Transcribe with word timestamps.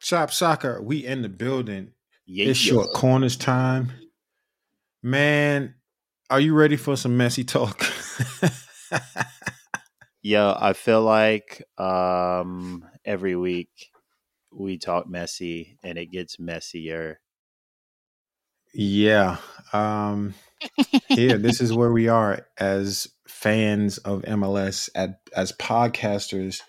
Chop 0.00 0.30
soccer, 0.30 0.80
we 0.82 1.04
in 1.04 1.22
the 1.22 1.28
building. 1.28 1.92
Yeah, 2.26 2.46
it's 2.46 2.58
short 2.58 2.92
corners 2.92 3.36
time. 3.36 3.92
Man, 5.02 5.74
are 6.30 6.40
you 6.40 6.54
ready 6.54 6.76
for 6.76 6.96
some 6.96 7.16
Messi 7.16 7.46
talk? 7.46 7.84
Yo, 10.22 10.54
I 10.58 10.72
feel 10.72 11.02
like 11.02 11.62
um, 11.78 12.84
every 13.04 13.34
week 13.34 13.90
we 14.52 14.78
talk 14.78 15.08
Messi 15.08 15.76
and 15.82 15.96
it 15.96 16.10
gets 16.10 16.38
messier. 16.38 17.20
Yeah. 18.74 19.38
Um 19.72 20.34
here, 21.08 21.38
this 21.38 21.60
is 21.60 21.72
where 21.72 21.92
we 21.92 22.08
are 22.08 22.46
as 22.58 23.08
fans 23.26 23.98
of 23.98 24.22
MLS, 24.22 24.88
at, 24.94 25.20
as 25.34 25.52
podcasters 25.52 26.60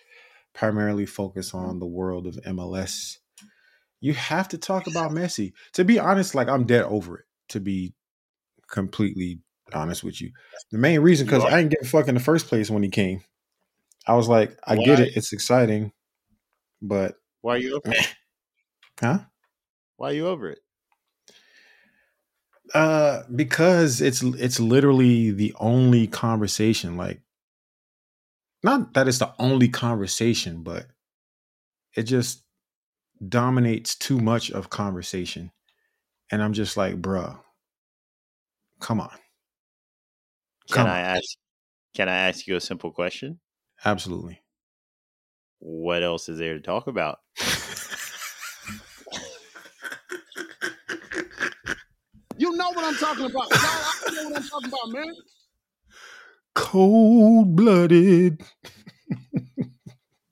primarily 0.60 1.06
focus 1.06 1.54
on 1.54 1.80
the 1.80 1.86
world 1.86 2.28
of 2.28 2.36
MLS. 2.46 3.16
You 4.02 4.14
have 4.14 4.50
to 4.50 4.58
talk 4.58 4.88
about 4.88 5.12
Messi. 5.12 5.54
To 5.74 5.86
be 5.86 5.98
honest, 6.00 6.36
like 6.36 6.50
I'm 6.50 6.66
dead 6.66 6.84
over 6.84 7.20
it. 7.20 7.26
To 7.50 7.62
be 7.62 7.94
completely 8.70 9.40
honest 9.74 10.04
with 10.04 10.22
you, 10.22 10.32
the 10.72 10.78
main 10.78 11.00
reason 11.00 11.26
because 11.26 11.46
I 11.46 11.62
didn't 11.62 11.72
get 11.72 11.88
fuck 11.88 12.10
in 12.10 12.14
the 12.14 12.20
first 12.20 12.48
place 12.48 12.70
when 12.70 12.84
he 12.84 12.90
came. 12.90 13.22
I 14.06 14.16
was 14.16 14.28
like, 14.28 14.58
I 14.68 14.76
Why? 14.76 14.86
get 14.86 15.00
it, 15.00 15.16
it's 15.16 15.32
exciting, 15.32 15.94
but 16.82 17.16
why 17.42 17.56
are 17.56 17.60
you 17.60 17.76
over 17.78 17.96
it? 17.96 18.16
Huh? 19.00 19.20
Why 19.96 20.10
are 20.10 20.14
you 20.14 20.28
over 20.28 20.50
it? 20.50 20.60
Uh, 22.74 23.24
because 23.34 24.02
it's 24.02 24.22
it's 24.22 24.60
literally 24.60 25.32
the 25.32 25.54
only 25.58 26.06
conversation. 26.06 26.98
Like 26.98 27.22
not 28.64 28.94
that 28.94 29.08
it's 29.08 29.20
the 29.20 29.34
only 29.40 29.70
conversation, 29.70 30.64
but 30.64 30.88
it 31.96 32.04
just 32.04 32.44
dominates 33.28 33.96
too 33.96 34.20
much 34.20 34.52
of 34.52 34.70
conversation. 34.70 35.52
And 36.32 36.44
I'm 36.44 36.54
just 36.54 36.78
like, 36.78 37.02
bruh, 37.02 37.40
come 38.80 39.02
on. 39.02 39.18
Come 40.72 40.86
can 40.86 40.88
I 40.88 41.00
on. 41.00 41.18
ask 41.18 41.38
can 41.96 42.08
I 42.10 42.16
ask 42.16 42.46
you 42.48 42.56
a 42.56 42.62
simple 42.62 42.92
question? 42.92 43.40
Absolutely. 43.84 44.42
What 45.60 46.04
else 46.04 46.30
is 46.30 46.38
there 46.38 46.54
to 46.54 46.62
talk 46.62 46.88
about? 46.88 47.20
you 52.38 52.56
know 52.56 52.70
what 52.70 52.86
I'm 52.86 52.96
talking 52.96 53.26
about. 53.26 53.48
I 53.52 54.12
know 54.14 54.30
what 54.30 54.38
I'm 54.38 54.48
talking 54.48 54.70
about, 54.70 54.90
man 54.90 55.14
cold 56.70 57.56
blooded. 57.56 58.44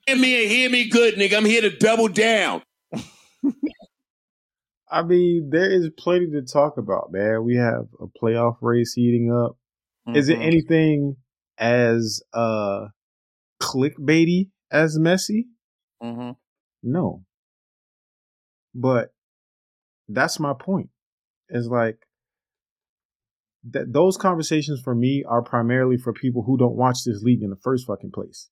hear 0.06 0.16
me 0.16 0.42
and 0.42 0.50
hear 0.50 0.70
me 0.70 0.88
good, 0.88 1.14
nigga. 1.14 1.36
I'm 1.36 1.44
here 1.44 1.62
to 1.62 1.70
double 1.76 2.06
down. 2.06 2.62
I 4.90 5.02
mean, 5.02 5.50
there 5.50 5.68
is 5.68 5.90
plenty 5.98 6.30
to 6.30 6.42
talk 6.42 6.78
about, 6.78 7.10
man. 7.10 7.42
We 7.44 7.56
have 7.56 7.88
a 8.00 8.06
playoff 8.06 8.58
race 8.62 8.92
heating 8.94 9.32
up. 9.32 9.56
Mm-hmm. 10.08 10.16
Is 10.16 10.28
it 10.28 10.34
mm-hmm. 10.34 10.42
anything 10.42 11.16
as 11.58 12.22
uh 12.32 12.86
clickbaity 13.60 14.50
as 14.70 14.96
Messi? 14.96 15.46
Mm-hmm. 16.00 16.30
No. 16.84 17.24
But 18.76 19.12
that's 20.08 20.38
my 20.38 20.54
point. 20.54 20.90
It's 21.48 21.66
like 21.66 21.98
that 23.70 23.92
those 23.92 24.16
conversations 24.16 24.80
for 24.82 24.94
me 24.94 25.24
are 25.28 25.42
primarily 25.42 25.96
for 25.96 26.12
people 26.12 26.44
who 26.44 26.56
don't 26.56 26.76
watch 26.76 26.98
this 27.04 27.22
league 27.22 27.42
in 27.42 27.50
the 27.50 27.56
first 27.56 27.86
fucking 27.86 28.10
place. 28.12 28.48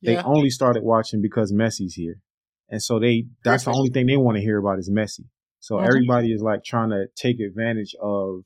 Yeah. 0.00 0.16
They 0.16 0.22
only 0.22 0.50
started 0.50 0.82
watching 0.82 1.20
because 1.22 1.52
Messi's 1.52 1.94
here. 1.94 2.20
And 2.68 2.82
so 2.82 2.98
they 2.98 3.26
that's 3.44 3.64
the 3.64 3.72
only 3.72 3.90
thing 3.90 4.06
they 4.06 4.16
want 4.16 4.36
to 4.36 4.42
hear 4.42 4.58
about 4.58 4.78
is 4.78 4.90
Messi. 4.90 5.26
So 5.60 5.76
mm-hmm. 5.76 5.86
everybody 5.86 6.32
is 6.32 6.42
like 6.42 6.64
trying 6.64 6.90
to 6.90 7.06
take 7.16 7.40
advantage 7.40 7.94
of 8.00 8.42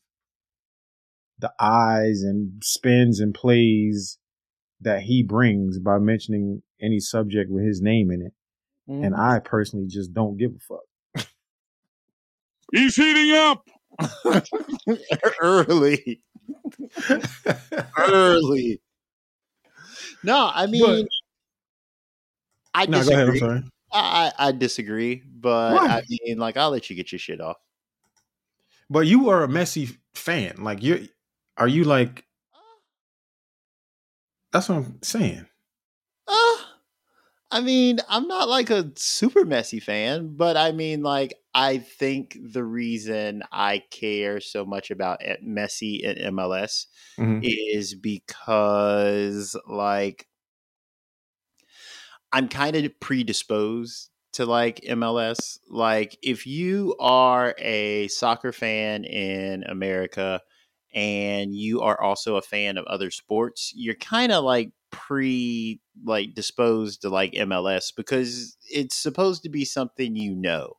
the 1.38 1.52
eyes 1.58 2.22
and 2.22 2.62
spins 2.62 3.18
and 3.18 3.34
plays 3.34 4.18
that 4.80 5.02
he 5.02 5.22
brings 5.22 5.78
by 5.78 5.98
mentioning 5.98 6.62
any 6.80 7.00
subject 7.00 7.50
with 7.50 7.64
his 7.64 7.80
name 7.80 8.10
in 8.10 8.22
it. 8.22 8.32
Mm-hmm. 8.90 9.04
And 9.04 9.14
I 9.14 9.38
personally 9.38 9.86
just 9.88 10.12
don't 10.12 10.36
give 10.36 10.52
a 10.52 10.58
fuck. 10.58 11.26
He's 12.72 12.96
heating 12.96 13.32
up. 13.32 13.68
early. 15.42 16.22
early. 17.98 18.80
No, 20.22 20.50
I 20.52 20.66
mean, 20.66 20.82
but, 20.82 21.06
I 22.74 22.86
no, 22.86 22.98
disagree. 22.98 23.14
Ahead, 23.14 23.28
I'm 23.28 23.38
sorry. 23.38 23.62
I, 23.92 24.32
I 24.38 24.52
disagree, 24.52 25.22
but 25.26 25.74
what? 25.74 25.90
I 25.90 26.02
mean, 26.08 26.38
like, 26.38 26.56
I'll 26.56 26.70
let 26.70 26.90
you 26.90 26.96
get 26.96 27.10
your 27.12 27.18
shit 27.18 27.40
off. 27.40 27.56
But 28.88 29.06
you 29.06 29.30
are 29.30 29.44
a 29.44 29.48
Messi 29.48 29.96
fan. 30.14 30.56
Like, 30.58 30.82
you're, 30.82 31.00
are 31.56 31.68
you 31.68 31.84
like, 31.84 32.24
that's 34.52 34.68
what 34.68 34.78
I'm 34.78 34.98
saying. 35.02 35.46
Uh, 36.26 36.56
I 37.50 37.60
mean, 37.60 37.98
I'm 38.08 38.28
not 38.28 38.48
like 38.48 38.70
a 38.70 38.90
super 38.96 39.44
Messi 39.44 39.82
fan, 39.82 40.34
but 40.36 40.56
I 40.56 40.72
mean, 40.72 41.02
like, 41.02 41.34
I 41.54 41.78
think 41.78 42.36
the 42.40 42.64
reason 42.64 43.42
I 43.50 43.82
care 43.90 44.40
so 44.40 44.64
much 44.64 44.90
about 44.90 45.20
Messi 45.44 46.08
and 46.08 46.36
MLS 46.36 46.86
mm-hmm. 47.18 47.40
is 47.42 47.94
because, 47.94 49.56
like, 49.68 50.28
I'm 52.32 52.48
kind 52.48 52.76
of 52.76 53.00
predisposed 53.00 54.10
to 54.34 54.46
like 54.46 54.80
MLS. 54.88 55.58
Like, 55.68 56.16
if 56.22 56.46
you 56.46 56.94
are 57.00 57.54
a 57.58 58.06
soccer 58.08 58.52
fan 58.52 59.04
in 59.04 59.64
America 59.64 60.40
and 60.94 61.54
you 61.54 61.80
are 61.80 62.00
also 62.00 62.36
a 62.36 62.42
fan 62.42 62.76
of 62.78 62.84
other 62.86 63.10
sports, 63.10 63.72
you're 63.74 63.96
kind 63.96 64.30
of 64.30 64.44
like 64.44 64.70
pre 64.90 65.80
like 66.04 66.34
disposed 66.34 67.02
to 67.02 67.08
like 67.08 67.32
MLS 67.32 67.92
because 67.96 68.56
it's 68.68 68.96
supposed 68.96 69.42
to 69.42 69.48
be 69.48 69.64
something 69.64 70.16
you 70.16 70.34
know, 70.34 70.74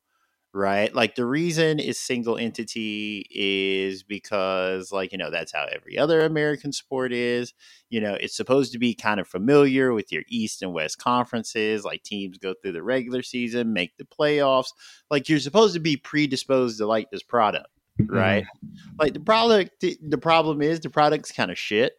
right? 0.54 0.94
Like 0.94 1.16
the 1.16 1.26
reason 1.26 1.80
is 1.80 1.98
single 1.98 2.38
entity 2.38 3.26
is 3.32 4.04
because 4.04 4.92
like, 4.92 5.12
you 5.12 5.18
know, 5.18 5.32
that's 5.32 5.54
how 5.54 5.66
every 5.72 5.98
other 5.98 6.22
American 6.22 6.72
sport 6.72 7.14
is. 7.14 7.54
You 7.90 8.02
know, 8.02 8.16
it's 8.16 8.36
supposed 8.36 8.74
to 8.74 8.80
be 8.80 8.94
kind 8.94 9.20
of 9.20 9.28
familiar 9.28 9.94
with 9.94 10.12
your 10.12 10.24
East 10.28 10.62
and 10.62 10.74
West 10.74 10.98
conferences, 10.98 11.86
like 11.86 12.04
teams 12.04 12.38
go 12.38 12.54
through 12.54 12.74
the 12.74 12.84
regular 12.84 13.22
season, 13.22 13.74
make 13.74 13.96
the 13.98 14.06
playoffs. 14.06 14.70
Like 15.10 15.30
you're 15.30 15.40
supposed 15.40 15.74
to 15.74 15.80
be 15.80 15.98
predisposed 15.98 16.78
to 16.80 16.86
like 16.86 17.12
this 17.12 17.24
product, 17.24 17.68
right? 18.00 18.44
Mm-hmm. 18.44 18.96
Like 19.00 19.14
the 19.14 19.20
product 19.20 19.80
the 19.82 20.18
problem 20.18 20.62
is 20.62 20.80
the 20.80 20.90
product's 20.90 21.32
kind 21.32 21.52
of 21.52 21.58
shit 21.58 21.94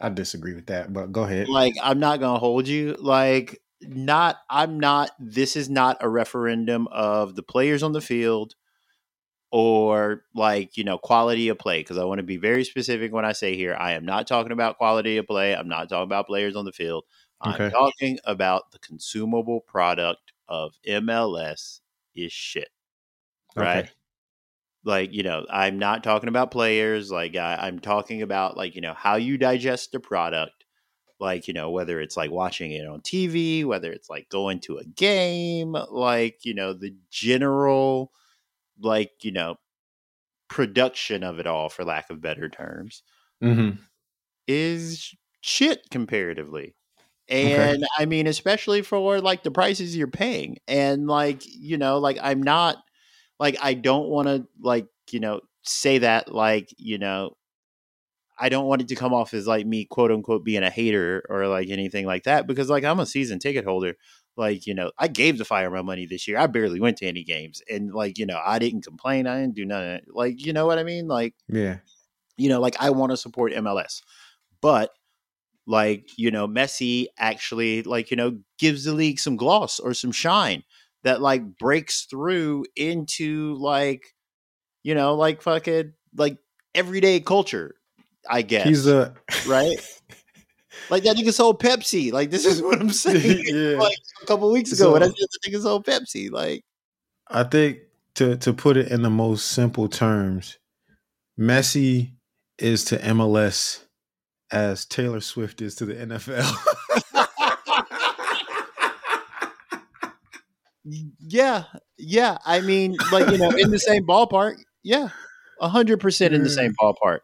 I 0.00 0.08
disagree 0.08 0.54
with 0.54 0.66
that, 0.66 0.92
but 0.92 1.12
go 1.12 1.22
ahead. 1.22 1.48
Like, 1.48 1.74
I'm 1.82 2.00
not 2.00 2.20
gonna 2.20 2.38
hold 2.38 2.66
you. 2.68 2.94
Like, 2.98 3.62
not. 3.88 4.36
I'm 4.50 4.78
not. 4.78 5.10
This 5.18 5.56
is 5.56 5.68
not 5.68 5.98
a 6.00 6.08
referendum 6.08 6.88
of 6.88 7.34
the 7.36 7.42
players 7.42 7.82
on 7.82 7.92
the 7.92 8.00
field 8.00 8.54
or 9.50 10.24
like 10.34 10.76
you 10.76 10.82
know 10.82 10.98
quality 10.98 11.48
of 11.48 11.56
play 11.56 11.78
because 11.78 11.96
i 11.96 12.02
want 12.02 12.18
to 12.18 12.24
be 12.24 12.36
very 12.36 12.64
specific 12.64 13.12
when 13.12 13.24
i 13.24 13.30
say 13.30 13.54
here 13.54 13.76
i 13.78 13.92
am 13.92 14.04
not 14.04 14.26
talking 14.26 14.50
about 14.50 14.78
quality 14.78 15.16
of 15.16 15.28
play 15.28 15.54
i'm 15.54 15.68
not 15.68 15.88
talking 15.88 16.02
about 16.02 16.26
players 16.26 16.56
on 16.56 16.64
the 16.64 16.72
field 16.72 17.04
i'm 17.40 17.70
talking 17.70 18.18
about 18.24 18.72
the 18.72 18.80
consumable 18.80 19.60
product 19.60 20.32
of 20.48 20.74
mls 20.88 21.78
is 22.16 22.32
shit 22.32 22.70
right 23.54 23.84
okay 23.84 23.90
like 24.84 25.12
you 25.12 25.22
know 25.22 25.44
i'm 25.50 25.78
not 25.78 26.04
talking 26.04 26.28
about 26.28 26.50
players 26.50 27.10
like 27.10 27.36
I, 27.36 27.56
i'm 27.62 27.78
talking 27.78 28.22
about 28.22 28.56
like 28.56 28.74
you 28.74 28.80
know 28.80 28.94
how 28.94 29.16
you 29.16 29.38
digest 29.38 29.92
the 29.92 30.00
product 30.00 30.63
like 31.24 31.48
you 31.48 31.54
know 31.54 31.70
whether 31.70 32.00
it's 32.00 32.16
like 32.16 32.30
watching 32.30 32.70
it 32.70 32.86
on 32.86 33.00
tv 33.00 33.64
whether 33.64 33.90
it's 33.90 34.10
like 34.10 34.28
going 34.28 34.60
to 34.60 34.78
a 34.78 34.84
game 34.84 35.76
like 35.90 36.44
you 36.44 36.54
know 36.54 36.72
the 36.72 36.94
general 37.10 38.12
like 38.80 39.12
you 39.22 39.32
know 39.32 39.56
production 40.48 41.24
of 41.24 41.38
it 41.38 41.46
all 41.46 41.68
for 41.68 41.84
lack 41.84 42.10
of 42.10 42.20
better 42.20 42.48
terms 42.48 43.02
mm-hmm. 43.42 43.76
is 44.46 45.14
shit 45.40 45.90
comparatively 45.90 46.74
And 47.28 47.82
okay. 47.82 47.86
I 47.98 48.04
mean, 48.04 48.26
especially 48.26 48.82
for 48.82 49.20
like 49.20 49.42
the 49.42 49.50
prices 49.50 49.96
you're 49.96 50.06
paying. 50.08 50.58
And 50.68 51.06
like, 51.06 51.42
you 51.46 51.78
know, 51.78 51.98
like 51.98 52.18
I'm 52.22 52.42
not 52.42 52.76
like 53.40 53.56
I 53.62 53.74
don't 53.74 54.08
want 54.08 54.28
to 54.28 54.46
like, 54.60 54.86
you 55.10 55.20
know, 55.20 55.40
say 55.62 55.98
that 55.98 56.32
like, 56.34 56.74
you 56.76 56.98
know, 56.98 57.36
I 58.38 58.48
don't 58.48 58.66
want 58.66 58.82
it 58.82 58.88
to 58.88 58.96
come 58.96 59.14
off 59.14 59.32
as 59.32 59.46
like 59.46 59.66
me 59.66 59.84
quote 59.84 60.10
unquote 60.10 60.44
being 60.44 60.62
a 60.62 60.70
hater 60.70 61.24
or 61.28 61.46
like 61.46 61.68
anything 61.68 62.06
like 62.06 62.24
that 62.24 62.46
because 62.46 62.68
like 62.68 62.84
I'm 62.84 63.00
a 63.00 63.06
season 63.06 63.38
ticket 63.38 63.64
holder. 63.64 63.96
Like, 64.36 64.66
you 64.66 64.74
know, 64.74 64.90
I 64.98 65.06
gave 65.06 65.38
the 65.38 65.44
fire 65.44 65.70
my 65.70 65.82
money 65.82 66.06
this 66.06 66.26
year. 66.26 66.38
I 66.38 66.48
barely 66.48 66.80
went 66.80 66.96
to 66.98 67.06
any 67.06 67.22
games. 67.22 67.62
And 67.70 67.94
like, 67.94 68.18
you 68.18 68.26
know, 68.26 68.40
I 68.44 68.58
didn't 68.58 68.84
complain. 68.84 69.28
I 69.28 69.40
didn't 69.40 69.54
do 69.54 69.64
nothing. 69.64 70.00
Like, 70.08 70.44
you 70.44 70.52
know 70.52 70.66
what 70.66 70.78
I 70.78 70.82
mean? 70.82 71.06
Like, 71.06 71.34
yeah. 71.48 71.78
You 72.36 72.48
know, 72.48 72.60
like 72.60 72.74
I 72.80 72.90
want 72.90 73.12
to 73.12 73.16
support 73.16 73.52
MLS. 73.52 74.02
But 74.60 74.90
like, 75.66 76.10
you 76.18 76.32
know, 76.32 76.48
Messi 76.48 77.06
actually 77.16 77.84
like, 77.84 78.10
you 78.10 78.16
know, 78.16 78.38
gives 78.58 78.84
the 78.84 78.92
league 78.92 79.20
some 79.20 79.36
gloss 79.36 79.78
or 79.78 79.94
some 79.94 80.10
shine 80.10 80.64
that 81.04 81.20
like 81.20 81.56
breaks 81.58 82.06
through 82.06 82.64
into 82.74 83.54
like, 83.54 84.14
you 84.82 84.96
know, 84.96 85.14
like 85.14 85.42
fucking 85.42 85.92
like 86.16 86.38
everyday 86.74 87.20
culture 87.20 87.76
I 88.28 88.42
guess 88.42 88.66
he's 88.66 88.86
a 88.86 89.14
right. 89.46 89.76
like 90.90 91.04
that 91.04 91.16
nigga 91.16 91.32
sold 91.32 91.60
Pepsi. 91.60 92.12
Like 92.12 92.30
this 92.30 92.44
is 92.44 92.62
what 92.62 92.80
I'm 92.80 92.90
saying. 92.90 93.44
yeah. 93.46 93.76
Like 93.78 93.98
a 94.22 94.26
couple 94.26 94.50
weeks 94.52 94.72
ago, 94.72 94.84
so, 94.84 94.92
when 94.92 95.02
I 95.02 95.06
said 95.06 95.14
the 95.14 95.50
nigga 95.50 95.62
sold 95.62 95.84
Pepsi, 95.84 96.30
like 96.30 96.64
I 97.28 97.44
think 97.44 97.78
to 98.16 98.36
to 98.38 98.52
put 98.52 98.76
it 98.76 98.88
in 98.88 99.02
the 99.02 99.10
most 99.10 99.48
simple 99.48 99.88
terms, 99.88 100.58
Messi 101.38 102.12
is 102.58 102.84
to 102.86 102.98
MLS 102.98 103.80
as 104.50 104.84
Taylor 104.84 105.20
Swift 105.20 105.60
is 105.60 105.74
to 105.76 105.84
the 105.84 105.94
NFL. 105.94 106.54
yeah, 111.18 111.64
yeah. 111.98 112.38
I 112.44 112.60
mean, 112.60 112.96
like 113.10 113.30
you 113.30 113.38
know, 113.38 113.50
in 113.50 113.70
the 113.70 113.78
same 113.78 114.06
ballpark. 114.06 114.56
Yeah, 114.82 115.08
hundred 115.60 116.00
percent 116.00 116.34
in 116.34 116.42
the 116.42 116.50
same 116.50 116.74
ballpark. 116.80 117.20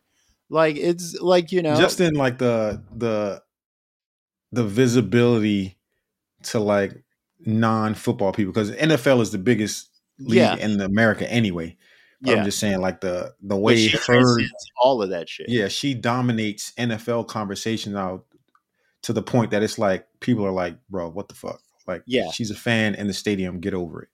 Like 0.50 0.76
it's 0.76 1.16
like 1.20 1.52
you 1.52 1.62
know, 1.62 1.76
just 1.76 2.00
in 2.00 2.14
like 2.14 2.38
the 2.38 2.82
the 2.94 3.40
the 4.50 4.64
visibility 4.64 5.78
to 6.42 6.58
like 6.58 7.04
non 7.46 7.94
football 7.94 8.32
people 8.32 8.52
because 8.52 8.72
NFL 8.72 9.20
is 9.20 9.30
the 9.30 9.38
biggest 9.38 9.88
league 10.18 10.38
yeah. 10.38 10.56
in 10.56 10.80
America 10.80 11.30
anyway. 11.30 11.76
Yeah. 12.22 12.34
I'm 12.34 12.44
just 12.44 12.58
saying, 12.58 12.80
like 12.80 13.00
the 13.00 13.32
the 13.40 13.56
way 13.56 13.88
her 13.88 14.36
all 14.82 15.00
of 15.02 15.10
that 15.10 15.28
shit. 15.28 15.48
Yeah, 15.48 15.68
she 15.68 15.94
dominates 15.94 16.72
NFL 16.72 17.28
conversation 17.28 17.92
now 17.92 18.24
to 19.02 19.12
the 19.12 19.22
point 19.22 19.52
that 19.52 19.62
it's 19.62 19.78
like 19.78 20.06
people 20.18 20.44
are 20.44 20.50
like, 20.50 20.76
"Bro, 20.90 21.10
what 21.10 21.28
the 21.28 21.34
fuck?" 21.34 21.60
Like, 21.86 22.02
yeah, 22.06 22.30
she's 22.32 22.50
a 22.50 22.56
fan 22.56 22.96
in 22.96 23.06
the 23.06 23.14
stadium. 23.14 23.60
Get 23.60 23.72
over 23.72 24.02
it. 24.02 24.08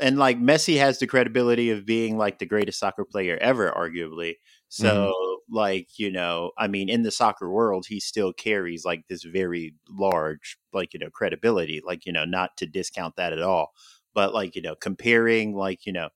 And 0.00 0.18
like 0.18 0.40
Messi 0.40 0.78
has 0.78 0.98
the 0.98 1.06
credibility 1.06 1.70
of 1.70 1.84
being 1.84 2.16
like 2.16 2.38
the 2.38 2.46
greatest 2.46 2.78
soccer 2.78 3.04
player 3.04 3.36
ever, 3.40 3.70
arguably. 3.70 4.30
Mm-hmm. 4.30 4.86
So. 4.86 5.27
Like, 5.50 5.98
you 5.98 6.10
know, 6.10 6.52
I 6.58 6.68
mean, 6.68 6.88
in 6.88 7.02
the 7.02 7.10
soccer 7.10 7.50
world, 7.50 7.86
he 7.88 8.00
still 8.00 8.32
carries 8.32 8.84
like 8.84 9.06
this 9.08 9.24
very 9.24 9.74
large, 9.88 10.58
like, 10.72 10.92
you 10.92 11.00
know, 11.00 11.10
credibility. 11.10 11.80
Like, 11.84 12.06
you 12.06 12.12
know, 12.12 12.24
not 12.24 12.56
to 12.58 12.66
discount 12.66 13.16
that 13.16 13.32
at 13.32 13.42
all. 13.42 13.72
But 14.14 14.34
like, 14.34 14.56
you 14.56 14.62
know, 14.62 14.74
comparing 14.74 15.54
like, 15.54 15.86
you 15.86 15.92
know, 15.92 16.08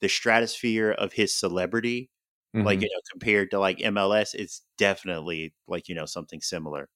the 0.00 0.08
stratosphere 0.08 0.90
of 0.90 1.12
his 1.12 1.34
celebrity, 1.34 2.10
mm-hmm. 2.54 2.66
like, 2.66 2.80
you 2.80 2.88
know, 2.88 3.00
compared 3.10 3.50
to 3.52 3.58
like 3.58 3.78
MLS, 3.78 4.34
it's 4.34 4.62
definitely 4.78 5.54
like, 5.66 5.88
you 5.88 5.94
know, 5.94 6.06
something 6.06 6.40
similar. 6.40 6.88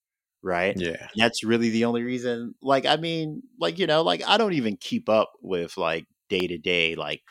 Right. 0.43 0.75
Yeah. 0.77 0.97
And 1.01 1.11
that's 1.17 1.45
really 1.45 1.71
the 1.71 1.85
only 1.85 2.03
reason. 2.03 2.55
Like, 2.63 2.87
I 2.87 2.97
mean, 2.97 3.43
like, 3.59 3.79
you 3.79 3.87
know, 3.87 4.03
like 4.03 4.23
I 4.27 4.39
don't 4.39 4.55
even 4.55 4.77
keep 4.77 5.09
up 5.09 5.33
with 5.43 5.77
like 5.77 6.07
day 6.29 6.47
to 6.47 6.59
day, 6.59 6.95
like 6.95 7.23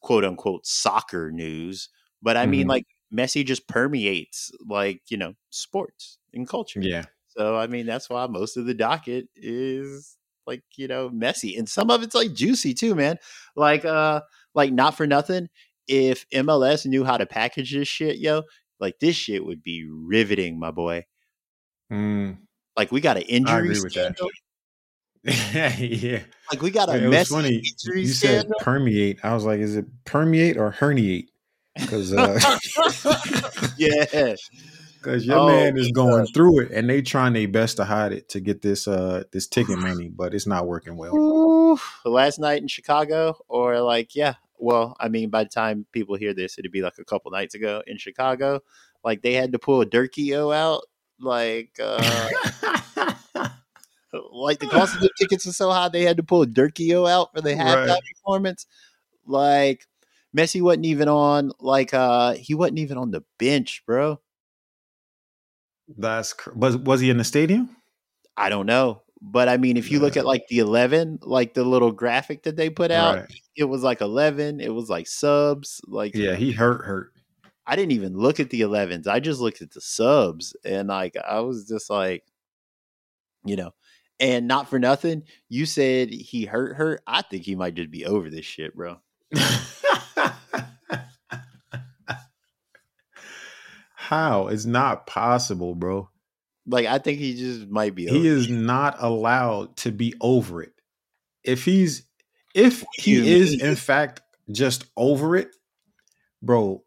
quote 0.00 0.24
unquote 0.24 0.66
soccer 0.66 1.30
news. 1.30 1.90
But 2.22 2.38
I 2.38 2.46
mean, 2.46 2.62
mm-hmm. 2.62 2.70
like 2.70 2.86
Messi 3.14 3.44
just 3.44 3.68
permeates 3.68 4.50
like, 4.66 5.02
you 5.08 5.16
know, 5.16 5.34
sports 5.50 6.18
and 6.32 6.48
culture. 6.48 6.80
Yeah. 6.80 7.04
So 7.28 7.56
I 7.56 7.66
mean 7.66 7.86
that's 7.86 8.10
why 8.10 8.26
most 8.26 8.56
of 8.56 8.66
the 8.66 8.74
docket 8.74 9.28
is 9.36 10.16
like, 10.46 10.62
you 10.76 10.88
know, 10.88 11.10
Messi. 11.10 11.58
And 11.58 11.68
some 11.68 11.90
of 11.90 12.02
it's 12.02 12.14
like 12.14 12.32
juicy 12.32 12.74
too, 12.74 12.94
man. 12.94 13.18
Like 13.56 13.84
uh 13.84 14.22
like 14.54 14.72
not 14.72 14.96
for 14.96 15.06
nothing. 15.06 15.48
If 15.86 16.28
MLS 16.30 16.86
knew 16.86 17.04
how 17.04 17.18
to 17.18 17.26
package 17.26 17.74
this 17.74 17.88
shit, 17.88 18.18
yo, 18.18 18.42
like 18.80 18.98
this 19.00 19.16
shit 19.16 19.44
would 19.44 19.62
be 19.62 19.86
riveting, 19.88 20.58
my 20.58 20.70
boy. 20.70 21.04
Mm. 21.92 22.38
Like 22.76 22.90
we 22.90 23.00
got 23.00 23.16
an 23.16 23.24
injury 23.24 23.74
scandal. 23.74 24.30
yeah. 25.24 26.20
Like 26.50 26.60
we 26.60 26.70
got 26.70 26.88
a 26.88 27.02
it 27.02 27.08
was 27.08 27.28
funny. 27.28 27.62
You 27.86 28.06
said 28.08 28.50
permeate. 28.60 29.20
I 29.22 29.34
was 29.34 29.44
like, 29.44 29.60
is 29.60 29.76
it 29.76 29.86
permeate 30.04 30.56
or 30.56 30.72
herniate? 30.72 31.28
Because 31.74 32.12
uh, 32.16 32.38
yeah, 33.76 34.34
because 34.96 35.26
your 35.26 35.38
oh, 35.38 35.46
man 35.46 35.76
is 35.76 35.92
going 35.92 36.26
through 36.28 36.60
it, 36.60 36.70
and 36.70 36.88
they 36.88 37.02
trying 37.02 37.32
their 37.32 37.48
best 37.48 37.76
to 37.76 37.84
hide 37.84 38.12
it 38.12 38.28
to 38.30 38.40
get 38.40 38.62
this 38.62 38.88
uh 38.88 39.24
this 39.32 39.46
ticket 39.46 39.78
money, 39.80 40.08
but 40.08 40.34
it's 40.34 40.46
not 40.46 40.66
working 40.66 40.96
well. 40.96 41.16
Ooh, 41.16 41.78
last 42.04 42.38
night 42.38 42.62
in 42.62 42.68
Chicago, 42.68 43.36
or 43.48 43.80
like 43.80 44.14
yeah, 44.14 44.34
well, 44.58 44.96
I 45.00 45.08
mean, 45.08 45.30
by 45.30 45.44
the 45.44 45.50
time 45.50 45.86
people 45.92 46.16
hear 46.16 46.34
this, 46.34 46.58
it'd 46.58 46.72
be 46.72 46.82
like 46.82 46.98
a 46.98 47.04
couple 47.04 47.30
nights 47.30 47.54
ago 47.54 47.82
in 47.86 47.98
Chicago. 47.98 48.60
Like 49.02 49.22
they 49.22 49.34
had 49.34 49.52
to 49.52 49.58
pull 49.58 49.80
a 49.80 49.86
Durkio 49.86 50.54
out, 50.54 50.82
like. 51.20 51.78
uh 51.82 52.30
like 54.32 54.60
the 54.60 54.66
cost 54.66 54.94
of 54.94 55.00
the 55.00 55.10
tickets 55.18 55.44
was 55.44 55.56
so 55.56 55.70
high 55.70 55.88
they 55.88 56.02
had 56.02 56.16
to 56.16 56.22
pull 56.22 56.42
a 56.42 56.46
Durkio 56.46 57.10
out 57.10 57.34
for 57.34 57.40
the 57.40 57.50
halftime 57.50 57.88
right. 57.88 58.02
performance. 58.14 58.66
Like 59.26 59.86
Messi 60.36 60.60
wasn't 60.60 60.86
even 60.86 61.08
on 61.08 61.52
like 61.60 61.94
uh 61.94 62.34
he 62.34 62.54
wasn't 62.54 62.78
even 62.78 62.98
on 62.98 63.10
the 63.10 63.22
bench, 63.38 63.82
bro. 63.86 64.20
That's 65.96 66.34
was 66.54 66.76
was 66.76 67.00
he 67.00 67.10
in 67.10 67.18
the 67.18 67.24
stadium? 67.24 67.68
I 68.36 68.48
don't 68.48 68.66
know. 68.66 69.02
But 69.26 69.48
I 69.48 69.56
mean, 69.56 69.78
if 69.78 69.90
you 69.90 70.00
look 70.00 70.18
at 70.18 70.26
like 70.26 70.48
the 70.48 70.58
11, 70.58 71.20
like 71.22 71.54
the 71.54 71.64
little 71.64 71.92
graphic 71.92 72.42
that 72.42 72.56
they 72.56 72.68
put 72.68 72.90
out, 72.90 73.16
right. 73.16 73.40
it 73.56 73.64
was 73.64 73.82
like 73.82 74.02
11. 74.02 74.60
It 74.60 74.68
was 74.68 74.90
like 74.90 75.06
subs. 75.06 75.80
Like, 75.86 76.14
yeah, 76.14 76.34
he 76.34 76.52
hurt, 76.52 76.84
hurt. 76.84 77.12
I 77.66 77.74
didn't 77.74 77.92
even 77.92 78.18
look 78.18 78.38
at 78.38 78.50
the 78.50 78.60
11s. 78.60 79.06
I 79.06 79.20
just 79.20 79.40
looked 79.40 79.62
at 79.62 79.70
the 79.70 79.80
subs 79.80 80.54
and 80.62 80.88
like, 80.88 81.16
I 81.16 81.40
was 81.40 81.66
just 81.66 81.88
like, 81.88 82.22
you 83.46 83.56
know, 83.56 83.70
and 84.20 84.46
not 84.46 84.68
for 84.68 84.78
nothing, 84.78 85.22
you 85.48 85.64
said 85.64 86.10
he 86.10 86.44
hurt, 86.44 86.76
hurt. 86.76 87.00
I 87.06 87.22
think 87.22 87.44
he 87.44 87.56
might 87.56 87.74
just 87.74 87.90
be 87.90 88.04
over 88.04 88.28
this 88.28 88.44
shit, 88.44 88.76
bro. 88.76 88.98
How? 94.04 94.48
It's 94.48 94.66
not 94.66 95.06
possible, 95.06 95.74
bro. 95.74 96.10
Like 96.66 96.84
I 96.84 96.98
think 96.98 97.18
he 97.20 97.34
just 97.34 97.68
might 97.68 97.94
be. 97.94 98.06
He 98.06 98.26
is 98.26 98.50
not 98.50 98.96
allowed 98.98 99.78
to 99.78 99.92
be 99.92 100.12
over 100.20 100.62
it. 100.62 100.72
If 101.42 101.64
he's 101.64 102.04
if 102.54 102.84
he 102.92 103.32
is 103.32 103.62
in 103.62 103.76
fact 103.76 104.20
just 104.52 104.84
over 104.94 105.36
it, 105.36 105.48
bro, 106.42 106.84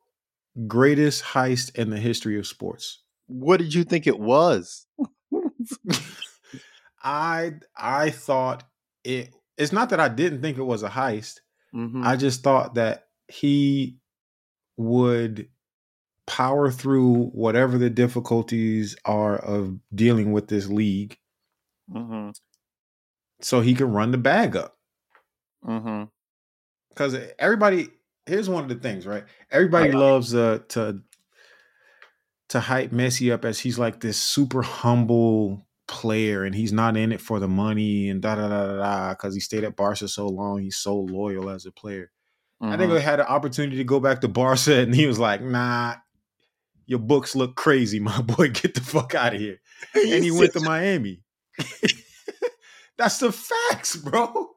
greatest 0.67 1.23
heist 1.23 1.75
in 1.75 1.89
the 1.89 1.97
history 1.97 2.37
of 2.37 2.45
sports. 2.45 3.01
What 3.25 3.57
did 3.57 3.73
you 3.73 3.83
think 3.83 4.05
it 4.05 4.19
was? 4.19 4.85
I 7.03 7.53
I 7.75 8.11
thought 8.11 8.63
it 9.03 9.33
it's 9.57 9.73
not 9.73 9.89
that 9.89 9.99
I 9.99 10.07
didn't 10.07 10.43
think 10.43 10.59
it 10.59 10.63
was 10.63 10.83
a 10.83 10.89
heist. 10.89 11.39
Mm-hmm. 11.73 12.03
I 12.05 12.15
just 12.15 12.43
thought 12.43 12.75
that 12.75 13.07
he 13.27 13.97
would 14.77 15.49
power 16.27 16.69
through 16.69 17.29
whatever 17.29 17.77
the 17.77 17.89
difficulties 17.89 18.95
are 19.05 19.37
of 19.37 19.79
dealing 19.95 20.33
with 20.33 20.49
this 20.49 20.67
league 20.67 21.17
mm-hmm. 21.91 22.29
so 23.41 23.61
he 23.61 23.73
can 23.73 23.91
run 23.91 24.11
the 24.11 24.17
bag 24.17 24.55
up. 24.55 24.77
Because 25.63 27.13
mm-hmm. 27.15 27.29
everybody, 27.39 27.87
here's 28.25 28.49
one 28.49 28.63
of 28.63 28.69
the 28.69 28.75
things, 28.75 29.07
right? 29.07 29.23
Everybody 29.49 29.91
loves 29.91 30.35
uh, 30.35 30.59
to 30.69 31.01
to 32.49 32.59
hype 32.61 32.91
Messi 32.91 33.33
up 33.33 33.43
as 33.43 33.59
he's 33.59 33.77
like 33.77 33.99
this 33.99 34.17
super 34.17 34.61
humble 34.61 35.67
player 35.87 36.43
and 36.43 36.55
he's 36.55 36.71
not 36.71 36.95
in 36.95 37.11
it 37.11 37.21
for 37.21 37.39
the 37.39 37.47
money 37.47 38.09
and 38.09 38.21
da 38.21 38.35
da 38.35 38.47
da 38.47 38.67
da 38.67 38.77
da 38.77 39.09
because 39.09 39.33
he 39.33 39.39
stayed 39.39 39.63
at 39.63 39.75
Barca 39.75 40.07
so 40.07 40.27
long. 40.27 40.61
He's 40.61 40.77
so 40.77 40.97
loyal 40.97 41.49
as 41.49 41.65
a 41.65 41.71
player. 41.71 42.11
Mm-hmm. 42.61 42.73
I 42.73 42.77
think 42.77 42.91
I 42.91 42.99
had 42.99 43.19
an 43.19 43.27
opportunity 43.27 43.77
to 43.77 43.83
go 43.83 43.99
back 43.99 44.21
to 44.21 44.27
Barca 44.27 44.75
and 44.79 44.95
he 44.95 45.07
was 45.07 45.19
like, 45.19 45.41
nah, 45.41 45.95
your 46.87 46.99
books 46.99 47.35
look 47.35 47.55
crazy, 47.55 47.99
my 47.99 48.21
boy. 48.21 48.49
Get 48.49 48.73
the 48.73 48.81
fuck 48.81 49.13
out 49.13 49.35
of 49.35 49.39
here. 49.39 49.59
And 49.93 50.23
he 50.23 50.31
went 50.31 50.53
to 50.53 50.59
Miami. 50.61 51.21
That's 52.97 53.19
the 53.19 53.31
facts, 53.31 53.95
bro. 53.95 54.49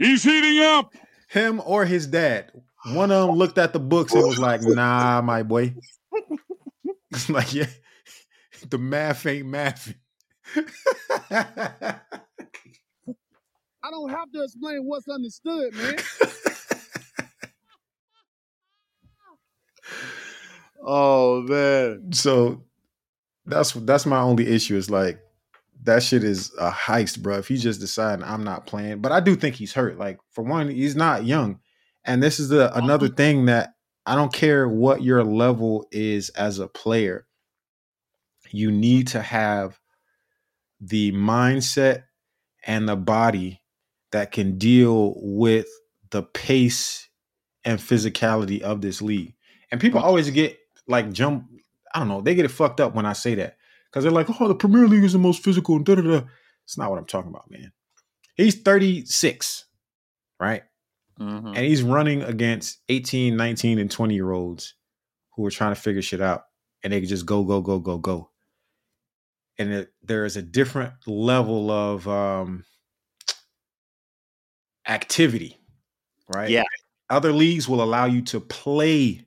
He's 0.00 0.24
heating 0.24 0.64
up. 0.64 0.92
Him 1.28 1.62
or 1.64 1.84
his 1.84 2.08
dad. 2.08 2.50
One 2.86 3.12
of 3.12 3.28
them 3.28 3.36
looked 3.36 3.58
at 3.58 3.72
the 3.72 3.78
books 3.78 4.12
and 4.12 4.26
was 4.26 4.40
like, 4.40 4.62
nah, 4.62 5.22
my 5.22 5.44
boy. 5.44 5.74
like, 7.28 7.54
yeah. 7.54 7.66
the 8.68 8.78
math 8.78 9.24
ain't 9.26 9.46
math. 9.46 9.94
I 10.56 10.62
don't 13.90 14.10
have 14.10 14.32
to 14.32 14.42
explain 14.42 14.84
what's 14.84 15.08
understood, 15.08 15.74
man. 15.74 15.96
oh 20.84 21.42
man. 21.42 22.12
So 22.12 22.62
that's 23.46 23.72
that's 23.72 24.06
my 24.06 24.20
only 24.20 24.46
issue. 24.46 24.76
Is 24.76 24.90
like 24.90 25.20
that 25.84 26.02
shit 26.02 26.24
is 26.24 26.52
a 26.58 26.70
heist, 26.70 27.22
bro. 27.22 27.38
If 27.38 27.48
he's 27.48 27.62
just 27.62 27.80
deciding 27.80 28.24
I'm 28.24 28.44
not 28.44 28.66
playing, 28.66 29.00
but 29.00 29.12
I 29.12 29.20
do 29.20 29.36
think 29.36 29.54
he's 29.56 29.72
hurt. 29.72 29.98
Like 29.98 30.18
for 30.30 30.42
one, 30.42 30.68
he's 30.68 30.96
not 30.96 31.24
young, 31.24 31.60
and 32.04 32.22
this 32.22 32.40
is 32.40 32.48
the 32.48 32.76
another 32.76 33.06
uh-huh. 33.06 33.16
thing 33.16 33.46
that 33.46 33.74
I 34.06 34.14
don't 34.14 34.32
care 34.32 34.68
what 34.68 35.02
your 35.02 35.24
level 35.24 35.86
is 35.90 36.30
as 36.30 36.58
a 36.58 36.68
player. 36.68 37.26
You 38.50 38.70
need 38.70 39.08
to 39.08 39.22
have 39.22 39.80
the 40.80 41.12
mindset 41.12 42.04
and 42.66 42.88
the 42.88 42.96
body 42.96 43.62
that 44.12 44.32
can 44.32 44.58
deal 44.58 45.14
with 45.16 45.66
the 46.10 46.22
pace 46.22 47.08
and 47.64 47.80
physicality 47.80 48.60
of 48.60 48.80
this 48.80 49.02
league. 49.02 49.34
And 49.74 49.80
people 49.80 49.98
always 49.98 50.30
get 50.30 50.56
like 50.86 51.10
jump. 51.10 51.48
I 51.92 51.98
don't 51.98 52.06
know. 52.06 52.20
They 52.20 52.36
get 52.36 52.44
it 52.44 52.52
fucked 52.52 52.80
up 52.80 52.94
when 52.94 53.06
I 53.06 53.12
say 53.12 53.34
that 53.34 53.56
because 53.90 54.04
they're 54.04 54.12
like, 54.12 54.28
"Oh, 54.40 54.46
the 54.46 54.54
Premier 54.54 54.86
League 54.86 55.02
is 55.02 55.14
the 55.14 55.18
most 55.18 55.42
physical." 55.42 55.74
And 55.74 55.84
da 55.84 55.96
da 55.96 56.02
da. 56.02 56.20
It's 56.62 56.78
not 56.78 56.90
what 56.90 56.98
I'm 57.00 57.06
talking 57.06 57.30
about, 57.30 57.50
man. 57.50 57.72
He's 58.36 58.62
36, 58.62 59.64
right? 60.38 60.62
Mhm. 61.18 61.56
And 61.56 61.58
he's 61.58 61.82
running 61.82 62.22
against 62.22 62.82
18, 62.88 63.36
19, 63.36 63.80
and 63.80 63.90
20 63.90 64.14
year 64.14 64.30
olds 64.30 64.74
who 65.34 65.44
are 65.44 65.50
trying 65.50 65.74
to 65.74 65.80
figure 65.80 66.02
shit 66.02 66.20
out, 66.20 66.44
and 66.84 66.92
they 66.92 67.00
can 67.00 67.08
just 67.08 67.26
go, 67.26 67.42
go, 67.42 67.60
go, 67.60 67.80
go, 67.80 67.98
go. 67.98 68.30
And 69.58 69.72
it, 69.72 69.92
there 70.04 70.24
is 70.24 70.36
a 70.36 70.42
different 70.42 70.92
level 71.04 71.68
of 71.72 72.06
um, 72.06 72.64
activity, 74.86 75.58
right? 76.32 76.48
Yeah. 76.48 76.62
Other 77.10 77.32
leagues 77.32 77.68
will 77.68 77.82
allow 77.82 78.04
you 78.04 78.22
to 78.22 78.38
play 78.38 79.26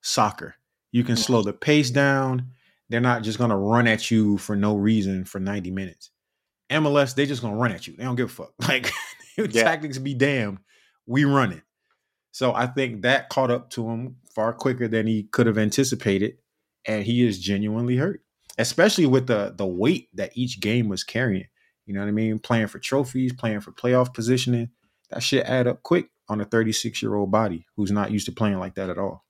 soccer. 0.00 0.54
You 0.92 1.04
can 1.04 1.16
slow 1.16 1.40
mm-hmm. 1.40 1.48
the 1.48 1.52
pace 1.52 1.90
down. 1.90 2.52
They're 2.88 3.00
not 3.00 3.22
just 3.22 3.38
going 3.38 3.50
to 3.50 3.56
run 3.56 3.86
at 3.86 4.10
you 4.10 4.38
for 4.38 4.56
no 4.56 4.74
reason 4.74 5.24
for 5.24 5.38
90 5.38 5.70
minutes. 5.70 6.10
MLS, 6.70 7.14
they 7.14 7.26
just 7.26 7.42
going 7.42 7.54
to 7.54 7.60
run 7.60 7.72
at 7.72 7.86
you. 7.86 7.94
They 7.96 8.04
don't 8.04 8.16
give 8.16 8.30
a 8.30 8.32
fuck. 8.32 8.52
Like, 8.68 8.90
Yeah. 9.36 9.62
tactics 9.62 9.98
be 9.98 10.14
damned. 10.14 10.58
We 11.06 11.24
run 11.24 11.52
it. 11.52 11.62
So 12.32 12.54
I 12.54 12.66
think 12.66 13.02
that 13.02 13.28
caught 13.28 13.50
up 13.50 13.70
to 13.70 13.88
him 13.88 14.16
far 14.34 14.52
quicker 14.52 14.88
than 14.88 15.06
he 15.06 15.24
could 15.24 15.46
have 15.46 15.58
anticipated. 15.58 16.38
And 16.86 17.04
he 17.04 17.26
is 17.26 17.38
genuinely 17.38 17.96
hurt, 17.96 18.22
especially 18.56 19.06
with 19.06 19.26
the 19.26 19.52
the 19.56 19.66
weight 19.66 20.08
that 20.14 20.36
each 20.36 20.60
game 20.60 20.88
was 20.88 21.04
carrying. 21.04 21.46
You 21.86 21.94
know 21.94 22.00
what 22.00 22.08
I 22.08 22.12
mean? 22.12 22.38
Playing 22.38 22.68
for 22.68 22.78
trophies, 22.78 23.32
playing 23.32 23.60
for 23.60 23.72
playoff 23.72 24.14
positioning. 24.14 24.70
That 25.10 25.22
shit 25.22 25.46
add 25.46 25.66
up 25.66 25.82
quick 25.82 26.10
on 26.28 26.40
a 26.40 26.44
36 26.44 27.02
year 27.02 27.14
old 27.14 27.30
body 27.30 27.66
who's 27.76 27.90
not 27.90 28.10
used 28.10 28.26
to 28.26 28.32
playing 28.32 28.58
like 28.58 28.74
that 28.74 28.90
at 28.90 28.98
all. 28.98 29.24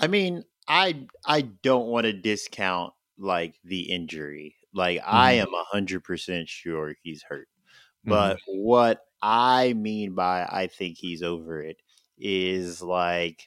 I 0.00 0.06
mean, 0.06 0.44
I 0.66 1.06
I 1.26 1.42
don't 1.42 1.88
want 1.88 2.04
to 2.04 2.12
discount 2.12 2.92
like 3.18 3.54
the 3.64 3.82
injury. 3.82 4.56
Like 4.72 5.00
I 5.06 5.34
mm-hmm. 5.34 5.48
am 5.48 5.54
a 5.54 5.64
hundred 5.64 6.04
percent 6.04 6.48
sure 6.48 6.94
he's 7.02 7.22
hurt. 7.28 7.48
Mm-hmm. 8.06 8.10
But 8.10 8.38
what 8.46 9.00
I 9.22 9.74
mean 9.74 10.14
by 10.14 10.42
I 10.42 10.68
think 10.68 10.96
he's 10.98 11.22
over 11.22 11.62
it 11.62 11.76
is 12.18 12.82
like 12.82 13.46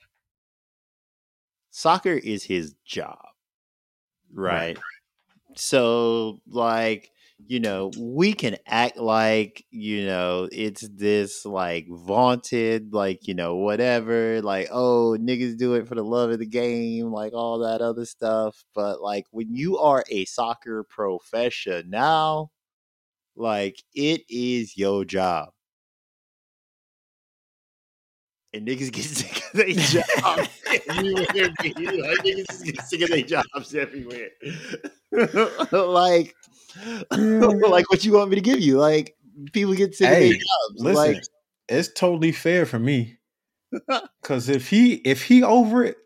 soccer 1.72 2.14
is 2.14 2.44
his 2.44 2.76
job. 2.86 3.20
Right. 4.34 4.78
Right. 4.78 4.84
So 5.56 6.42
like 6.48 7.10
you 7.48 7.60
know, 7.60 7.92
we 7.98 8.34
can 8.34 8.58
act 8.68 8.98
like, 8.98 9.66
you 9.72 10.06
know, 10.06 10.48
it's 10.52 10.88
this 10.90 11.46
like 11.46 11.88
vaunted, 11.90 12.94
like, 12.94 13.28
you 13.28 13.34
know, 13.34 13.56
whatever, 13.56 14.42
like, 14.42 14.68
oh, 14.72 15.18
niggas 15.20 15.58
do 15.58 15.74
it 15.76 15.88
for 15.88 15.96
the 15.96 16.04
love 16.04 16.32
of 16.32 16.40
the 16.40 16.46
game, 16.46 17.12
like 17.12 17.34
all 17.34 17.60
that 17.60 17.82
other 17.82 18.06
stuff. 18.06 18.64
But 18.74 19.02
like 19.02 19.26
when 19.32 19.54
you 19.54 19.78
are 19.78 20.04
a 20.10 20.26
soccer 20.26 20.84
professional, 20.84 22.52
like 23.36 23.84
it 23.96 24.22
is 24.30 24.78
your 24.78 25.06
job. 25.06 25.50
And 28.54 28.68
niggas 28.68 28.92
get 28.92 29.04
sick 29.06 29.44
of 29.48 29.54
their 29.54 29.74
jobs 29.74 30.50
everywhere. 30.90 31.50
B. 31.62 31.74
Like 31.76 32.20
niggas 32.20 32.64
get 32.64 32.82
sick 32.84 33.02
of 33.02 33.10
their 33.10 33.22
jobs 33.24 33.74
everywhere. 33.74 34.30
like, 35.72 36.36
Mm. 37.12 37.70
like 37.70 37.89
what 37.89 38.03
you 38.03 38.13
want 38.13 38.30
me 38.30 38.36
to 38.36 38.42
give 38.42 38.60
you? 38.60 38.77
Like 38.77 39.15
people 39.51 39.74
get 39.74 39.96
sick 39.96 40.08
of 40.10 40.13
Hey, 40.18 40.32
jobs. 40.34 40.44
Listen, 40.77 41.13
like 41.13 41.24
it's 41.70 41.92
totally 41.94 42.32
fair 42.32 42.65
for 42.65 42.80
me. 42.80 43.18
Cause 44.24 44.50
if 44.50 44.70
he 44.70 44.94
if 44.96 45.24
he 45.24 45.44
over 45.44 45.84
it, 45.84 45.98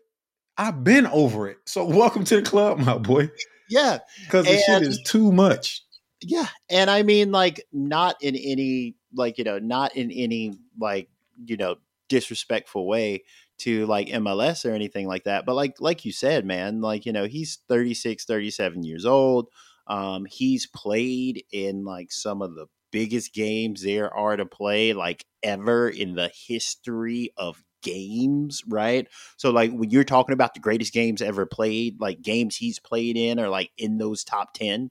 I've 0.56 0.82
been 0.84 1.06
over 1.06 1.48
it. 1.48 1.58
So 1.66 1.84
welcome 1.86 2.24
to 2.24 2.36
the 2.36 2.42
club, 2.42 2.78
my 2.78 2.98
boy. 2.98 3.30
yeah, 3.68 3.98
Cause 4.28 4.44
the 4.46 4.58
shit 4.58 4.82
is 4.82 5.00
too 5.06 5.32
much. 5.32 5.82
yeah. 6.22 6.48
And 6.70 6.90
I 6.90 7.02
mean 7.02 7.30
like 7.32 7.64
not 7.72 8.16
in 8.22 8.34
any 8.36 8.96
like, 9.14 9.38
you 9.38 9.44
know, 9.44 9.58
not 9.58 9.96
in 9.96 10.10
any 10.10 10.54
like, 10.80 11.08
you 11.44 11.56
know, 11.56 11.76
disrespectful 12.08 12.86
way 12.86 13.24
to 13.58 13.86
like 13.86 14.08
MLS 14.08 14.64
or 14.68 14.72
anything 14.72 15.06
like 15.06 15.24
that. 15.24 15.44
But 15.44 15.54
like 15.54 15.80
like 15.80 16.04
you 16.04 16.12
said, 16.12 16.44
man, 16.44 16.80
like, 16.80 17.06
you 17.06 17.12
know, 17.12 17.26
he's 17.26 17.58
36, 17.68 18.24
37 18.24 18.82
years 18.84 19.04
old. 19.04 19.48
Um, 19.88 20.26
he's 20.26 20.66
played 20.66 21.44
in 21.50 21.84
like 21.84 22.12
some 22.12 22.42
of 22.42 22.54
the 22.54 22.66
biggest 22.90 23.34
games 23.34 23.82
there 23.82 24.12
are 24.14 24.36
to 24.36 24.46
play, 24.46 24.92
like 24.92 25.24
ever 25.42 25.88
in 25.88 26.14
the 26.14 26.30
history 26.34 27.32
of 27.36 27.62
games, 27.82 28.62
right? 28.66 29.06
So, 29.36 29.50
like 29.50 29.72
when 29.72 29.90
you're 29.90 30.04
talking 30.04 30.32
about 30.32 30.54
the 30.54 30.60
greatest 30.60 30.92
games 30.92 31.22
ever 31.22 31.46
played, 31.46 32.00
like 32.00 32.22
games 32.22 32.56
he's 32.56 32.78
played 32.78 33.16
in 33.16 33.38
are 33.38 33.48
like 33.48 33.70
in 33.78 33.98
those 33.98 34.24
top 34.24 34.54
10, 34.54 34.90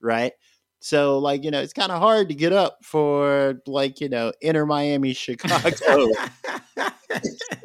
right? 0.00 0.32
So, 0.80 1.18
like, 1.18 1.44
you 1.44 1.50
know, 1.50 1.62
it's 1.62 1.72
kind 1.72 1.90
of 1.90 1.98
hard 1.98 2.28
to 2.28 2.34
get 2.34 2.52
up 2.52 2.78
for 2.82 3.62
like, 3.66 4.02
you 4.02 4.10
know, 4.10 4.32
Inter 4.42 4.66
Miami, 4.66 5.12
Chicago, 5.14 6.08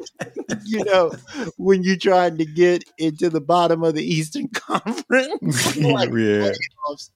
you 0.64 0.84
know, 0.84 1.12
when 1.56 1.82
you're 1.82 1.96
trying 1.96 2.38
to 2.38 2.44
get 2.44 2.84
into 2.98 3.28
the 3.30 3.40
bottom 3.40 3.82
of 3.84 3.94
the 3.94 4.04
Eastern 4.04 4.48
Conference. 4.54 5.76
like, 5.76 6.10
yeah. 6.10 6.52
playoffs 6.52 7.10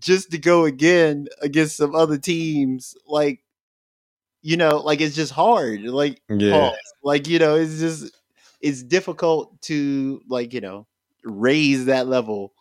just 0.00 0.30
to 0.32 0.38
go 0.38 0.64
again 0.64 1.28
against 1.42 1.76
some 1.76 1.94
other 1.94 2.18
teams 2.18 2.96
like 3.06 3.44
you 4.42 4.56
know 4.56 4.78
like 4.78 5.00
it's 5.00 5.14
just 5.14 5.30
hard 5.32 5.80
like 5.82 6.20
Yeah. 6.28 6.70
pause. 6.70 6.78
like 7.04 7.28
you 7.28 7.38
know 7.38 7.54
it's 7.54 7.78
just 7.78 8.12
it's 8.60 8.82
difficult 8.82 9.60
to 9.62 10.20
like 10.28 10.52
you 10.52 10.60
know 10.60 10.88
raise 11.22 11.84
that 11.84 12.08
level 12.08 12.52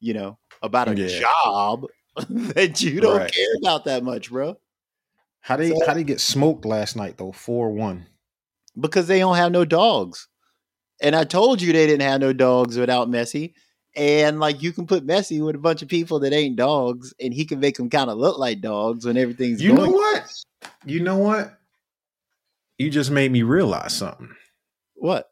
you 0.00 0.12
know 0.12 0.36
about 0.62 0.88
a 0.88 0.94
Yeah. 0.94 1.20
job 1.20 1.86
that 2.28 2.82
you 2.82 3.00
don't 3.00 3.16
Right. 3.16 3.32
care 3.32 3.54
about 3.62 3.86
that 3.86 4.04
much 4.04 4.30
bro 4.30 4.58
How 5.40 5.56
they 5.56 5.70
So- 5.70 5.86
how 5.86 5.94
they 5.94 6.04
get 6.04 6.20
smoked 6.20 6.66
last 6.66 6.96
night 6.96 7.16
though? 7.16 7.32
Four 7.32 7.70
one. 7.72 8.06
Because 8.78 9.06
they 9.06 9.18
don't 9.18 9.36
have 9.36 9.52
no 9.52 9.64
dogs 9.64 10.28
and 11.00 11.14
i 11.14 11.24
told 11.24 11.60
you 11.60 11.72
they 11.72 11.86
didn't 11.86 12.02
have 12.08 12.20
no 12.20 12.32
dogs 12.32 12.76
without 12.76 13.08
messi 13.08 13.52
and 13.96 14.40
like 14.40 14.62
you 14.62 14.72
can 14.72 14.86
put 14.86 15.06
Messi 15.06 15.44
with 15.44 15.54
a 15.54 15.58
bunch 15.58 15.82
of 15.82 15.88
people 15.88 16.18
that 16.20 16.32
ain't 16.32 16.56
dogs, 16.56 17.14
and 17.20 17.32
he 17.32 17.44
can 17.44 17.60
make 17.60 17.76
them 17.76 17.90
kind 17.90 18.10
of 18.10 18.18
look 18.18 18.38
like 18.38 18.60
dogs 18.60 19.06
when 19.06 19.16
everything's 19.16 19.62
You 19.62 19.72
know 19.72 19.90
what? 19.90 20.32
You 20.84 21.00
know 21.00 21.16
what? 21.16 21.58
You 22.78 22.90
just 22.90 23.10
made 23.10 23.30
me 23.30 23.42
realize 23.42 23.96
something. 23.96 24.34
What? 24.96 25.30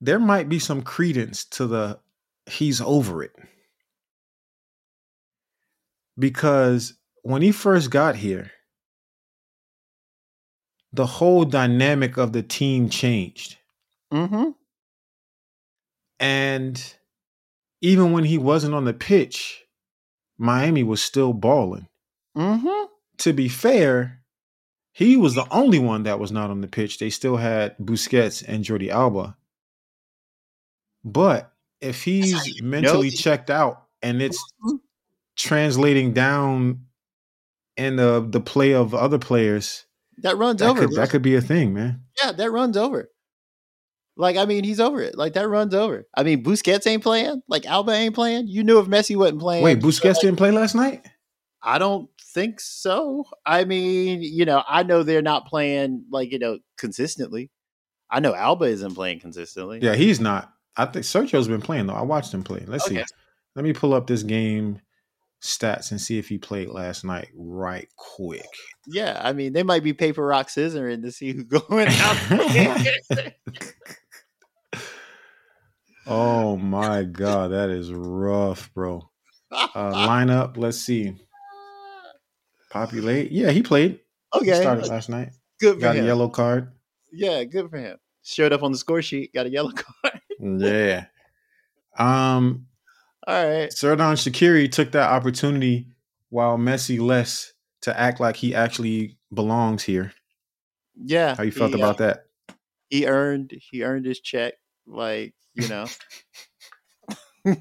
There 0.00 0.20
might 0.20 0.48
be 0.48 0.60
some 0.60 0.82
credence 0.82 1.44
to 1.46 1.66
the 1.66 1.98
he's 2.46 2.80
over 2.80 3.24
it. 3.24 3.34
Because 6.16 6.94
when 7.22 7.42
he 7.42 7.50
first 7.50 7.90
got 7.90 8.14
here, 8.14 8.52
the 10.92 11.06
whole 11.06 11.44
dynamic 11.44 12.16
of 12.16 12.32
the 12.32 12.42
team 12.42 12.88
changed. 12.88 13.56
Mm-hmm. 14.12 14.50
And 16.20 16.94
even 17.80 18.12
when 18.12 18.24
he 18.24 18.38
wasn't 18.38 18.74
on 18.74 18.84
the 18.84 18.92
pitch, 18.94 19.64
Miami 20.38 20.82
was 20.82 21.02
still 21.02 21.32
balling. 21.32 21.88
Mm-hmm. 22.36 22.86
To 23.18 23.32
be 23.32 23.48
fair, 23.48 24.20
he 24.92 25.16
was 25.16 25.34
the 25.34 25.46
only 25.52 25.78
one 25.78 26.04
that 26.04 26.18
was 26.18 26.32
not 26.32 26.50
on 26.50 26.60
the 26.60 26.68
pitch. 26.68 26.98
They 26.98 27.10
still 27.10 27.36
had 27.36 27.76
Busquets 27.78 28.44
and 28.46 28.64
Jordi 28.64 28.88
Alba. 28.88 29.36
But 31.04 31.52
if 31.80 32.02
he's 32.02 32.32
know 32.60 32.68
mentally 32.68 33.10
checked 33.10 33.50
out 33.50 33.84
and 34.02 34.20
it's 34.20 34.42
Mhm. 34.64 34.80
translating 35.36 36.12
down 36.12 36.86
in 37.76 37.96
the 37.96 38.26
the 38.28 38.40
play 38.40 38.74
of 38.74 38.94
other 38.94 39.18
players, 39.18 39.84
That 40.22 40.36
runs 40.36 40.60
that 40.60 40.70
over. 40.70 40.80
could 40.86 40.94
that 40.96 41.10
could 41.10 41.22
be 41.22 41.34
a 41.36 41.40
thing, 41.40 41.72
man. 41.74 42.02
yeah, 42.22 42.32
that 42.32 42.50
runs 42.50 42.76
over. 42.76 43.10
Like, 44.16 44.36
I 44.36 44.46
mean, 44.46 44.64
he's 44.64 44.80
over 44.80 45.00
it. 45.00 45.16
Like 45.16 45.34
that 45.34 45.48
runs 45.48 45.74
over. 45.74 46.06
I 46.16 46.24
mean, 46.24 46.42
Busquets 46.42 46.86
ain't 46.88 47.04
playing. 47.04 47.40
Like 47.48 47.66
Alba 47.66 47.92
ain't 47.92 48.14
playing. 48.16 48.48
You 48.48 48.64
knew 48.64 48.80
if 48.80 48.86
Messi 48.86 49.14
wasn't 49.16 49.40
playing. 49.40 49.62
Wait, 49.62 49.78
Busquets 49.80 50.20
didn't 50.20 50.36
play 50.36 50.50
last 50.50 50.74
night. 50.74 51.06
I 51.62 51.78
don't 51.78 52.08
think 52.34 52.60
so. 52.60 53.24
I 53.46 53.64
mean, 53.64 54.20
you 54.22 54.44
know, 54.44 54.62
I 54.68 54.82
know 54.82 55.02
they're 55.04 55.22
not 55.22 55.46
playing 55.46 56.04
like 56.10 56.32
you 56.32 56.38
know 56.40 56.58
consistently. 56.78 57.50
I 58.10 58.20
know 58.20 58.34
Alba 58.34 58.64
isn't 58.64 58.94
playing 58.94 59.20
consistently. 59.20 59.78
Yeah, 59.82 59.94
he's 59.94 60.18
not. 60.18 60.52
I 60.76 60.86
think 60.86 61.04
Sergio's 61.04 61.46
been 61.48 61.60
playing 61.60 61.86
though. 61.86 61.94
I 61.94 62.02
watched 62.02 62.34
him 62.34 62.42
play. 62.42 62.64
Let's 62.66 62.86
Okay. 62.86 62.98
see. 62.98 63.04
Let 63.54 63.64
me 63.64 63.72
pull 63.72 63.92
up 63.94 64.06
this 64.06 64.22
game 64.22 64.80
stats 65.42 65.90
and 65.90 66.00
see 66.00 66.18
if 66.18 66.28
he 66.28 66.38
played 66.38 66.68
last 66.68 67.04
night 67.04 67.28
right 67.36 67.88
quick. 67.96 68.48
Yeah, 68.86 69.20
I 69.22 69.32
mean, 69.32 69.52
they 69.52 69.62
might 69.62 69.84
be 69.84 69.92
paper 69.92 70.24
rock 70.26 70.48
scissoring 70.48 71.02
to 71.02 71.12
see 71.12 71.32
who's 71.32 71.44
going 71.44 71.88
out. 71.90 73.32
Oh 76.06 76.56
my 76.56 77.04
god, 77.04 77.50
that 77.50 77.68
is 77.70 77.92
rough, 77.92 78.72
bro. 78.72 79.10
Uh, 79.50 79.66
lineup. 80.08 80.56
Let's 80.56 80.78
see. 80.78 81.14
Populate. 82.70 83.30
Yeah, 83.30 83.50
he 83.50 83.62
played. 83.62 84.00
He 84.34 84.40
okay, 84.40 84.60
started 84.60 84.86
last 84.88 85.08
night. 85.08 85.30
good 85.60 85.74
for 85.76 85.80
Got 85.80 85.96
a 85.96 85.98
him. 86.00 86.06
yellow 86.06 86.28
card. 86.28 86.72
Yeah, 87.12 87.44
good 87.44 87.70
for 87.70 87.78
him. 87.78 87.96
Showed 88.22 88.52
up 88.52 88.62
on 88.62 88.72
the 88.72 88.78
score 88.78 89.00
sheet, 89.02 89.32
got 89.32 89.46
a 89.46 89.50
yellow 89.50 89.70
card. 90.02 90.20
Yeah. 90.40 91.06
Um, 91.98 92.66
All 93.28 93.46
right. 93.46 93.70
Xherdan 93.70 94.16
Shaqiri 94.16 94.72
took 94.72 94.92
that 94.92 95.10
opportunity 95.10 95.86
while 96.30 96.56
Messi 96.56 96.98
less 96.98 97.52
to 97.82 97.98
act 97.98 98.20
like 98.20 98.36
he 98.36 98.54
actually 98.54 99.18
belongs 99.32 99.82
here. 99.82 100.12
Yeah. 100.96 101.36
How 101.36 101.42
you 101.42 101.52
felt 101.52 101.74
he, 101.74 101.80
uh, 101.80 101.84
about 101.84 101.98
that? 101.98 102.24
he 102.90 103.06
earned 103.06 103.52
he 103.52 103.84
earned 103.84 104.06
his 104.06 104.20
check. 104.20 104.54
Like, 104.86 105.34
you 105.54 105.68
know. 105.68 105.86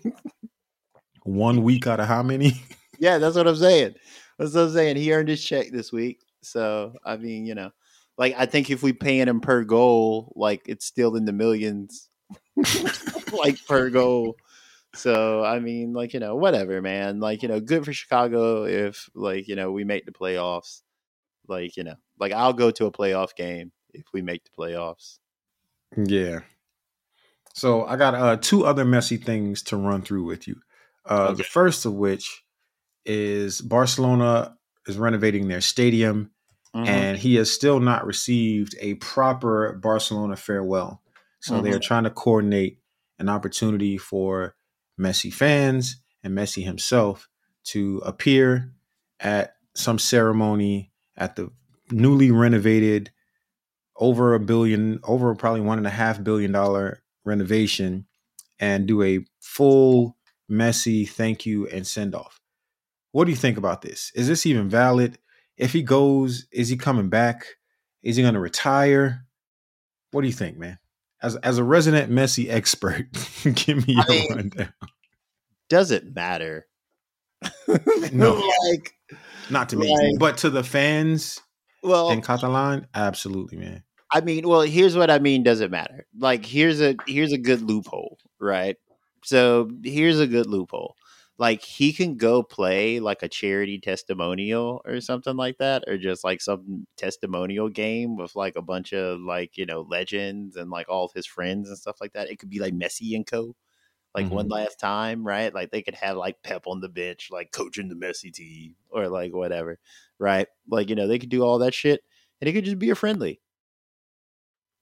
One 1.23 1.63
week 1.63 1.87
out 1.87 1.99
of 1.99 2.07
how 2.07 2.23
many? 2.23 2.61
yeah, 2.99 3.17
that's 3.17 3.35
what 3.35 3.47
I'm 3.47 3.55
saying. 3.55 3.95
That's 4.39 4.53
what 4.53 4.61
I'm 4.61 4.71
saying. 4.71 4.95
He 4.95 5.13
earned 5.13 5.29
his 5.29 5.43
check 5.43 5.71
this 5.71 5.91
week. 5.91 6.21
So 6.43 6.93
I 7.05 7.17
mean, 7.17 7.45
you 7.45 7.55
know. 7.55 7.71
Like 8.17 8.33
I 8.37 8.45
think 8.47 8.71
if 8.71 8.81
we 8.81 8.93
paying 8.93 9.27
him 9.27 9.41
per 9.41 9.63
goal, 9.63 10.33
like 10.35 10.61
it's 10.65 10.85
still 10.85 11.15
in 11.15 11.25
the 11.25 11.33
millions. 11.33 12.09
like 13.31 13.63
per 13.67 13.89
goal. 13.89 14.37
So 14.95 15.43
I 15.43 15.59
mean, 15.59 15.93
like, 15.93 16.13
you 16.13 16.19
know, 16.19 16.35
whatever, 16.35 16.81
man. 16.81 17.19
Like, 17.19 17.43
you 17.43 17.49
know, 17.49 17.59
good 17.59 17.85
for 17.85 17.93
Chicago 17.93 18.63
if 18.65 19.09
like, 19.13 19.47
you 19.47 19.55
know, 19.55 19.71
we 19.71 19.83
make 19.83 20.05
the 20.05 20.11
playoffs. 20.11 20.81
Like, 21.47 21.77
you 21.77 21.83
know, 21.83 21.95
like 22.19 22.31
I'll 22.31 22.53
go 22.53 22.71
to 22.71 22.85
a 22.85 22.91
playoff 22.91 23.35
game 23.35 23.71
if 23.93 24.05
we 24.13 24.21
make 24.21 24.43
the 24.43 24.49
playoffs. 24.57 25.19
Yeah. 25.95 26.39
So 27.53 27.85
I 27.85 27.95
got 27.95 28.13
uh, 28.13 28.37
two 28.37 28.65
other 28.65 28.85
Messi 28.85 29.23
things 29.23 29.63
to 29.63 29.77
run 29.77 30.01
through 30.01 30.25
with 30.25 30.47
you. 30.47 30.57
Uh, 31.05 31.33
The 31.33 31.43
first 31.43 31.85
of 31.85 31.93
which 31.93 32.43
is 33.05 33.61
Barcelona 33.61 34.57
is 34.85 34.97
renovating 34.97 35.47
their 35.47 35.61
stadium, 35.61 36.31
Mhm. 36.75 36.87
and 36.87 37.17
he 37.17 37.35
has 37.35 37.51
still 37.51 37.79
not 37.79 38.05
received 38.05 38.75
a 38.79 38.95
proper 38.95 39.73
Barcelona 39.81 40.35
farewell. 40.35 41.01
So 41.39 41.61
they 41.61 41.71
are 41.71 41.79
trying 41.79 42.03
to 42.03 42.09
coordinate 42.09 42.81
an 43.19 43.29
opportunity 43.29 43.97
for 43.97 44.56
Messi 44.99 45.33
fans 45.33 45.97
and 46.23 46.37
Messi 46.37 46.63
himself 46.63 47.27
to 47.65 48.01
appear 48.05 48.73
at 49.19 49.55
some 49.75 49.99
ceremony 49.99 50.91
at 51.15 51.35
the 51.35 51.49
newly 51.91 52.31
renovated 52.31 53.11
over 53.95 54.33
a 54.33 54.39
billion, 54.39 54.99
over 55.03 55.33
probably 55.35 55.61
one 55.61 55.77
and 55.77 55.87
a 55.87 55.91
half 55.91 56.23
billion 56.23 56.51
dollar 56.51 57.01
renovation 57.25 58.05
and 58.59 58.87
do 58.87 59.01
a 59.03 59.25
full 59.39 60.17
Messi 60.49 61.07
thank 61.07 61.45
you 61.45 61.67
and 61.67 61.85
send 61.85 62.15
off. 62.15 62.39
What 63.11 63.25
do 63.25 63.31
you 63.31 63.37
think 63.37 63.57
about 63.57 63.81
this? 63.81 64.11
Is 64.15 64.27
this 64.27 64.45
even 64.45 64.69
valid? 64.69 65.17
If 65.57 65.73
he 65.73 65.81
goes, 65.81 66.47
is 66.51 66.69
he 66.69 66.77
coming 66.77 67.09
back? 67.09 67.45
Is 68.03 68.15
he 68.15 68.21
going 68.21 68.35
to 68.35 68.39
retire? 68.39 69.25
What 70.11 70.21
do 70.21 70.27
you 70.27 70.33
think, 70.33 70.57
man? 70.57 70.77
As 71.21 71.35
as 71.37 71.57
a 71.57 71.63
resident 71.63 72.11
Messi 72.11 72.49
expert, 72.49 73.05
give 73.43 73.87
me 73.87 73.95
I 73.97 74.03
your 74.07 74.09
mean, 74.09 74.35
rundown. 74.35 74.73
Does 75.69 75.91
it 75.91 76.13
matter? 76.15 76.67
No. 78.13 78.33
like 78.71 78.93
Not 79.49 79.69
to 79.69 79.75
me, 79.75 79.93
like- 79.95 80.19
but 80.19 80.37
to 80.39 80.49
the 80.49 80.63
fans 80.63 81.39
well 81.83 82.09
in 82.09 82.21
Catalan, 82.21 82.87
absolutely, 82.93 83.57
man. 83.57 83.83
I 84.11 84.21
mean, 84.21 84.47
well, 84.47 84.61
here's 84.61 84.95
what 84.95 85.09
I 85.11 85.19
mean. 85.19 85.43
Doesn't 85.43 85.69
matter. 85.71 86.05
Like, 86.17 86.45
here's 86.45 86.81
a 86.81 86.95
here's 87.07 87.33
a 87.33 87.37
good 87.37 87.61
loophole, 87.61 88.17
right? 88.39 88.77
So 89.23 89.69
here's 89.83 90.19
a 90.19 90.27
good 90.27 90.45
loophole. 90.47 90.95
Like, 91.39 91.61
he 91.61 91.93
can 91.93 92.17
go 92.17 92.41
play 92.41 92.99
like 92.99 93.21
a 93.23 93.29
charity 93.29 93.79
testimonial 93.79 94.81
or 94.85 95.01
something 95.01 95.35
like 95.35 95.57
that, 95.59 95.83
or 95.87 95.97
just 95.97 96.23
like 96.23 96.41
some 96.41 96.87
testimonial 96.97 97.69
game 97.69 98.17
with 98.17 98.35
like 98.35 98.55
a 98.55 98.61
bunch 98.61 98.93
of 98.93 99.19
like 99.19 99.57
you 99.57 99.65
know 99.65 99.81
legends 99.81 100.55
and 100.55 100.69
like 100.71 100.89
all 100.89 101.05
of 101.05 101.13
his 101.13 101.27
friends 101.27 101.69
and 101.69 101.77
stuff 101.77 101.97
like 102.01 102.13
that. 102.13 102.29
It 102.29 102.39
could 102.39 102.49
be 102.49 102.59
like 102.59 102.73
Messi 102.73 103.15
and 103.15 103.25
Co. 103.25 103.55
Like 104.15 104.31
one 104.31 104.45
mm-hmm. 104.45 104.53
last 104.53 104.79
time, 104.79 105.23
right? 105.27 105.53
Like 105.53 105.69
they 105.69 105.83
could 105.83 105.93
have 105.93 106.17
like 106.17 106.41
Pep 106.41 106.63
on 106.65 106.81
the 106.81 106.89
bench, 106.89 107.29
like 107.31 107.51
coaching 107.51 107.87
the 107.87 107.95
Messi 107.95 108.33
team, 108.33 108.75
or 108.89 109.07
like 109.09 109.31
whatever, 109.33 109.77
right? 110.17 110.47
Like 110.69 110.89
you 110.89 110.95
know 110.95 111.07
they 111.07 111.19
could 111.19 111.29
do 111.29 111.43
all 111.43 111.59
that 111.59 111.75
shit, 111.75 112.01
and 112.41 112.49
it 112.49 112.53
could 112.53 112.65
just 112.65 112.79
be 112.79 112.89
a 112.89 112.95
friendly 112.95 113.41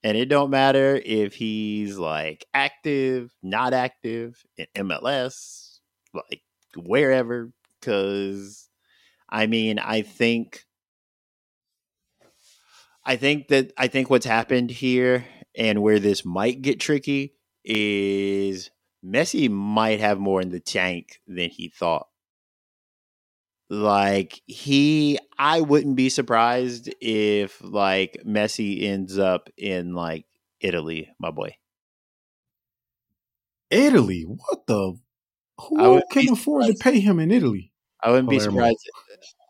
and 0.06 0.15
it 0.15 0.30
don't 0.30 0.52
matter 0.52 1.02
if 1.04 1.34
he's 1.34 1.98
like 1.98 2.46
active, 2.54 3.34
not 3.41 3.74
active 3.74 4.46
in 4.56 4.68
MLS, 4.76 5.80
like 6.13 6.41
wherever. 6.78 7.52
Because 7.80 8.70
I 9.30 9.48
mean, 9.48 9.80
I 9.80 10.02
think, 10.02 10.66
I 13.06 13.16
think 13.16 13.50
that 13.50 13.72
I 13.78 13.88
think 13.88 14.10
what's 14.10 14.26
happened 14.26 14.72
here 14.72 15.26
and 15.56 15.82
where 15.82 16.00
this 16.00 16.26
might 16.26 16.62
get 16.62 16.80
tricky 16.80 17.36
is 17.64 18.72
Messi 19.04 19.50
might 19.50 20.00
have 20.00 20.20
more 20.20 20.42
in 20.42 20.50
the 20.50 20.60
tank 20.60 21.20
than 21.28 21.50
he 21.50 21.70
thought. 21.70 22.08
Like 23.70 24.42
he, 24.46 25.18
I 25.38 25.62
wouldn't 25.62 25.96
be 25.96 26.10
surprised 26.10 26.94
if 27.02 27.60
like 27.64 28.18
Messi 28.26 28.84
ends 28.84 29.18
up 29.18 29.50
in 29.58 29.94
like 29.94 30.26
Italy, 30.60 31.10
my 31.20 31.32
boy. 31.32 31.56
Italy, 33.72 34.24
what 34.24 34.68
the? 34.68 35.00
I 35.60 35.63
Who 35.68 35.94
would 35.94 36.04
can 36.12 36.26
be 36.26 36.32
afford 36.32 36.65
to 36.65 36.74
pay 36.74 37.00
him 37.00 37.20
in 37.20 37.32
Italy? 37.32 37.72
I 38.02 38.12
wouldn't 38.12 38.30
be 38.30 38.39
surprised. 38.39 38.89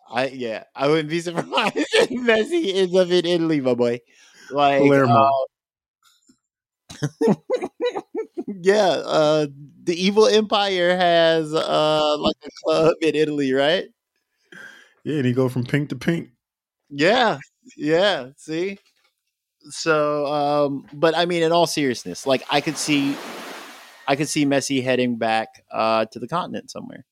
I 0.10 0.28
yeah, 0.28 0.64
I 0.76 0.88
wouldn't 0.88 1.10
be 1.10 1.20
surprised 1.22 1.76
if 1.76 2.10
Messi 2.10 2.76
ends 2.76 2.96
up 2.96 3.10
in 3.10 3.26
Italy, 3.26 3.62
my 3.62 3.74
boy. 3.74 4.00
Like 4.52 4.80
Palermo. 4.80 5.30
uh, 7.28 7.34
yeah, 8.48 8.88
uh, 8.88 9.48
the 9.84 9.96
evil 9.96 10.28
empire 10.28 10.96
has 10.96 11.54
uh 11.54 12.18
like 12.20 12.36
a 12.44 12.50
club 12.64 12.94
in 13.02 13.16
Italy, 13.16 13.54
right? 13.54 13.86
Yeah, 15.04 15.18
and 15.18 15.26
he 15.26 15.34
go 15.34 15.50
from 15.50 15.64
pink 15.64 15.90
to 15.90 15.96
pink. 15.96 16.30
Yeah, 16.90 17.40
yeah. 17.78 18.30
See, 18.38 18.78
so 19.70 20.26
um, 20.28 20.86
but 20.94 21.18
I 21.18 21.26
mean, 21.26 21.44
in 21.44 21.52
all 21.52 21.68
seriousness, 21.68 22.28
like 22.28 22.44
I 22.50 22.62
could 22.62 22.78
see, 22.78 23.16
I 24.08 24.16
could 24.16 24.30
see 24.30 24.46
Messi 24.46 24.84
heading 24.84 25.18
back 25.18 25.66
uh 25.72 26.06
to 26.06 26.20
the 26.20 26.28
continent 26.28 26.72
somewhere. 26.72 27.06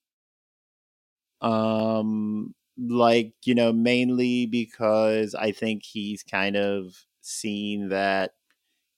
Um, 1.42 2.56
like 2.78 3.34
you 3.46 3.56
know, 3.56 3.74
mainly 3.74 4.46
because 4.46 5.36
I 5.36 5.52
think 5.52 5.84
he's 5.84 6.24
kind 6.24 6.56
of 6.56 7.06
seen 7.22 7.90
that 7.90 8.34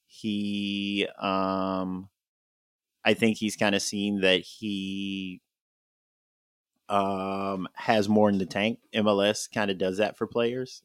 he 0.07 1.07
um 1.19 2.09
I 3.05 3.13
think 3.15 3.37
he's 3.37 3.55
kind 3.57 3.75
of 3.75 3.81
seen 3.81 4.21
that 4.21 4.41
he 4.41 5.41
um 6.89 7.67
has 7.73 8.07
more 8.09 8.29
in 8.29 8.37
the 8.37 8.45
tank. 8.45 8.79
MLS 8.93 9.47
kind 9.47 9.71
of 9.71 9.77
does 9.77 9.97
that 9.97 10.17
for 10.17 10.27
players. 10.27 10.83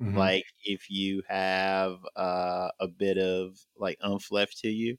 Mhm. 0.00 0.16
Like 0.16 0.44
if 0.64 0.90
you 0.90 1.22
have 1.28 1.98
uh, 2.16 2.70
a 2.80 2.88
bit 2.88 3.18
of 3.18 3.58
like 3.76 3.98
umph 4.02 4.32
left 4.32 4.58
to 4.60 4.68
you, 4.70 4.98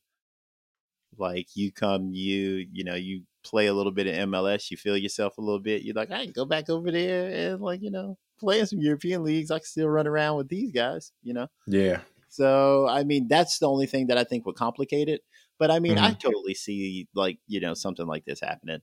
like 1.20 1.56
you 1.56 1.72
come, 1.72 2.14
you 2.14 2.68
you 2.72 2.84
know, 2.84 2.96
you 2.96 3.24
play 3.44 3.68
a 3.68 3.74
little 3.74 3.92
bit 3.92 4.08
of 4.08 4.14
MLS, 4.16 4.72
you 4.72 4.78
feel 4.78 4.98
yourself 4.98 5.38
a 5.38 5.42
little 5.42 5.60
bit. 5.60 5.84
You're 5.84 5.96
like, 5.96 6.12
I 6.12 6.24
can 6.26 6.34
go 6.34 6.46
back 6.46 6.70
over 6.70 6.92
there 6.92 7.54
and 7.54 7.62
like 7.62 7.82
you 7.82 7.92
know 7.92 8.18
play 8.40 8.60
in 8.60 8.68
some 8.68 8.80
European 8.82 9.24
leagues. 9.24 9.52
I 9.52 9.60
can 9.60 9.66
still 9.66 9.90
run 9.90 10.08
around 10.08 10.38
with 10.38 10.50
these 10.50 10.72
guys, 10.72 11.12
you 11.24 11.34
know. 11.34 11.48
yeah, 11.68 12.02
So 12.30 12.88
I 12.88 13.04
mean, 13.04 13.28
that's 13.28 13.60
the 13.60 13.70
only 13.70 13.86
thing 13.88 14.08
that 14.08 14.18
I 14.18 14.24
think 14.24 14.46
would 14.46 14.56
complicate 14.56 15.10
it. 15.10 15.22
But 15.60 15.72
I 15.72 15.80
mean, 15.80 15.98
I 15.98 16.12
Mhm. 16.12 16.20
totally 16.24 16.54
see 16.56 17.08
like 17.14 17.40
you 17.48 17.60
know 17.60 17.74
something 17.74 18.08
like 18.08 18.26
this 18.26 18.42
happening. 18.42 18.82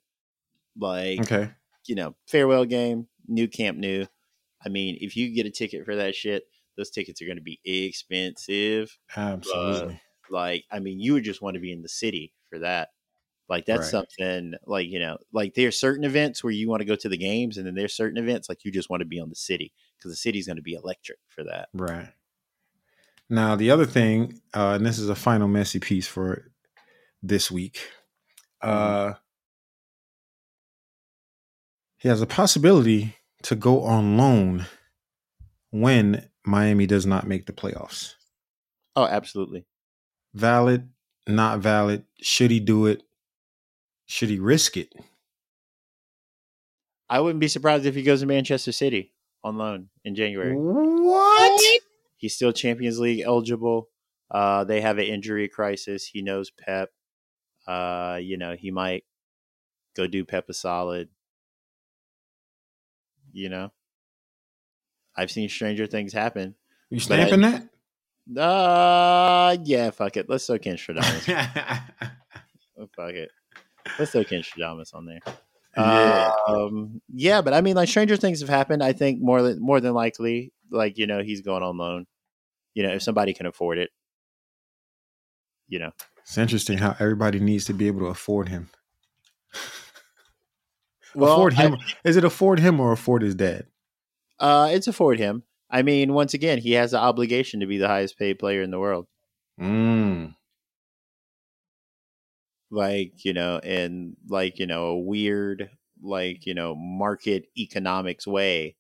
Like 0.79 1.23
okay. 1.23 1.51
you 1.87 1.95
know, 1.95 2.17
farewell 2.29 2.65
game, 2.67 3.09
new 3.29 3.49
camp, 3.49 3.79
new. 3.79 4.07
I 4.65 4.69
mean, 4.71 4.99
if 5.01 5.17
you 5.17 5.35
get 5.35 5.47
a 5.47 5.51
ticket 5.51 5.85
for 5.87 5.97
that 5.97 6.15
shit, 6.17 6.45
those 6.77 6.91
tickets 6.91 7.23
are 7.23 7.27
going 7.27 7.39
to 7.39 7.43
be 7.43 7.61
expensive. 7.65 8.99
Absolutely. 9.15 10.01
Like, 10.31 10.65
I 10.71 10.81
mean, 10.81 11.01
you 11.01 11.15
would 11.15 11.25
just 11.25 11.43
want 11.43 11.55
to 11.55 11.61
be 11.61 11.73
in 11.73 11.83
the 11.83 11.89
city 11.89 12.35
for 12.49 12.59
that. 12.61 12.91
Like 13.49 13.67
that's 13.67 13.87
Right. 13.87 13.91
something 13.91 14.55
like, 14.67 14.89
you 14.89 14.99
know, 15.01 15.19
like 15.33 15.55
there's 15.55 15.79
certain 15.79 16.05
events 16.05 16.45
where 16.45 16.53
you 16.53 16.69
want 16.69 16.81
to 16.81 16.87
go 16.87 16.97
to 16.97 17.09
the 17.09 17.19
games 17.19 17.59
and 17.59 17.67
then 17.67 17.75
there's 17.75 17.95
certain 17.95 18.19
events 18.19 18.49
like 18.49 18.65
you 18.65 18.73
just 18.73 18.91
want 18.91 19.01
to 19.01 19.07
be 19.07 19.21
on 19.21 19.29
the 19.29 19.35
city 19.37 19.73
because 19.99 20.13
the 20.13 20.17
city's 20.17 20.47
going 20.47 20.57
to 20.57 20.63
be 20.63 20.75
electric 20.75 21.19
for 21.29 21.45
that. 21.45 21.71
Right. 21.73 22.13
Now 23.29 23.55
the 23.55 23.71
other 23.71 23.87
thing, 23.87 24.41
uh, 24.55 24.75
and 24.77 24.85
this 24.87 24.99
is 24.99 25.09
a 25.09 25.15
final 25.15 25.49
Messi 25.49 25.81
piece 25.81 26.07
for 26.09 26.51
this 27.23 27.51
week. 27.51 27.91
Uh, 28.63 29.15
he 31.99 32.09
has 32.09 32.21
a 32.21 32.27
possibility 32.27 33.17
to 33.43 33.55
go 33.55 33.83
on 33.85 34.17
loan 34.17 34.67
when 35.71 36.29
Miami 36.45 36.87
does 36.87 37.07
not 37.07 37.27
make 37.27 37.47
the 37.47 37.53
playoffs. 37.53 38.15
Oh, 38.97 39.05
absolutely. 39.07 39.67
Valid, 40.35 40.89
not 41.27 41.59
valid. 41.61 42.05
Should 42.21 42.51
he 42.51 42.61
do 42.61 42.87
it? 42.87 43.03
Should 44.07 44.29
he 44.29 44.39
risk 44.39 44.77
it? 44.77 44.93
I 47.09 47.21
wouldn't 47.21 47.41
be 47.41 47.49
surprised 47.49 47.87
if 47.87 47.95
he 47.95 48.03
goes 48.03 48.21
to 48.21 48.27
Manchester 48.27 48.73
City 48.73 49.13
on 49.43 49.57
loan 49.57 49.89
in 50.05 50.15
January. 50.15 50.55
What? 50.55 51.81
He's 52.17 52.35
still 52.35 52.53
Champions 52.53 53.01
League 53.01 53.23
eligible. 53.25 53.89
Uh, 54.31 54.63
they 54.65 54.81
have 54.81 54.99
an 54.99 55.07
injury 55.07 55.49
crisis. 55.49 56.07
He 56.07 56.23
knows 56.23 56.51
Pep. 56.51 56.91
Uh, 57.67 58.19
you 58.23 58.37
know, 58.37 58.55
he 58.57 58.71
might 58.71 59.05
go 59.97 60.07
do 60.07 60.25
Pep 60.25 60.49
a 60.49 60.55
solid. 60.55 61.09
You 63.33 63.49
know, 63.49 63.73
I've 65.17 65.31
seen 65.31 65.49
stranger 65.49 65.87
things 65.87 66.13
happen. 66.13 66.55
You 66.91 67.01
stamping 67.01 67.41
that? 67.43 67.70
Uh, 68.37 69.57
yeah, 69.65 69.91
fuck 69.91 70.17
it. 70.17 70.29
Let's 70.29 70.47
throw 70.47 70.59
Ken 70.59 70.77
Stradamus. 70.77 71.25
fuck 72.97 73.13
it. 73.13 73.31
Let's 73.99 74.13
throw 74.13 74.25
Ken 74.25 74.43
Stradamus 74.43 74.95
on 74.95 75.07
there. 75.07 75.19
Yeah. 75.77 76.31
Um, 76.49 77.01
yeah, 77.13 77.41
but 77.43 77.55
I 77.55 77.61
mean, 77.61 77.77
like 77.77 77.89
stranger 77.89 78.17
things 78.17 78.41
have 78.41 78.49
happened. 78.49 78.83
I 78.83 78.93
think 78.93 79.21
more 79.21 79.43
than 79.43 79.61
more 79.61 79.81
than 79.81 79.95
likely, 79.95 80.53
like 80.71 80.99
you 80.99 81.07
know, 81.07 81.23
he's 81.23 81.41
going 81.43 81.63
on 81.63 81.77
loan. 81.77 82.07
You 82.75 82.83
know, 82.85 82.91
if 82.95 83.03
somebody 83.03 83.33
can 83.35 83.47
afford 83.47 83.79
it, 83.79 83.91
you 85.69 85.79
know, 85.79 85.91
It's 86.23 86.39
interesting 86.39 86.79
how 86.79 86.95
everybody 87.01 87.41
needs 87.41 87.65
to 87.67 87.73
be 87.73 87.87
able 87.89 88.01
to 88.01 88.07
afford 88.07 88.49
him. 88.49 88.69
well, 91.15 91.33
afford 91.33 91.55
I- 91.55 91.63
him. 91.63 91.77
Is 92.05 92.17
it 92.17 92.25
afford 92.25 92.61
him 92.61 92.79
or 92.81 92.93
afford 92.93 93.23
his 93.23 93.35
dad? 93.35 93.67
uh, 94.39 94.69
it's 94.73 94.87
afford 94.89 95.19
him. 95.19 95.43
I 95.71 95.83
mean, 95.83 96.13
once 96.13 96.35
again, 96.35 96.59
he 96.59 96.73
has 96.73 96.91
the 96.91 96.99
obligation 96.99 97.61
to 97.61 97.67
be 97.67 97.79
the 97.79 97.89
highest 97.89 98.19
paid 98.19 98.39
player 98.39 98.63
in 98.63 98.71
the 98.71 98.79
world. 98.79 99.07
Mm. 99.61 100.35
like 102.71 103.25
you 103.25 103.33
know 103.33 103.59
in 103.59 104.17
like 104.29 104.59
you 104.59 104.67
know 104.67 104.87
a 104.87 104.99
weird 104.99 105.71
like 106.03 106.47
you 106.47 106.55
know 106.55 106.75
market 106.75 107.45
economics 107.59 108.27
way 108.27 108.77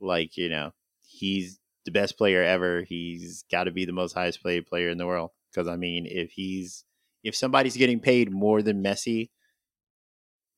like 0.00 0.36
you 0.36 0.48
know 0.48 0.72
he's 1.06 1.60
the 1.84 1.90
best 1.90 2.18
player 2.18 2.42
ever 2.42 2.82
he's 2.82 3.44
got 3.50 3.64
to 3.64 3.70
be 3.70 3.84
the 3.84 3.92
most 3.92 4.14
highest 4.14 4.42
paid 4.42 4.66
player 4.66 4.88
in 4.88 4.98
the 4.98 5.06
world 5.06 5.30
because 5.52 5.68
i 5.68 5.76
mean 5.76 6.06
if 6.06 6.32
he's 6.32 6.84
if 7.22 7.36
somebody's 7.36 7.76
getting 7.76 8.00
paid 8.00 8.32
more 8.32 8.62
than 8.62 8.82
messi 8.82 9.30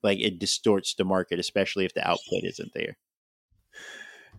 like 0.02 0.18
it 0.20 0.38
distorts 0.38 0.94
the 0.94 1.04
market 1.04 1.38
especially 1.38 1.84
if 1.84 1.94
the 1.94 2.08
output 2.08 2.44
isn't 2.44 2.72
there 2.74 2.96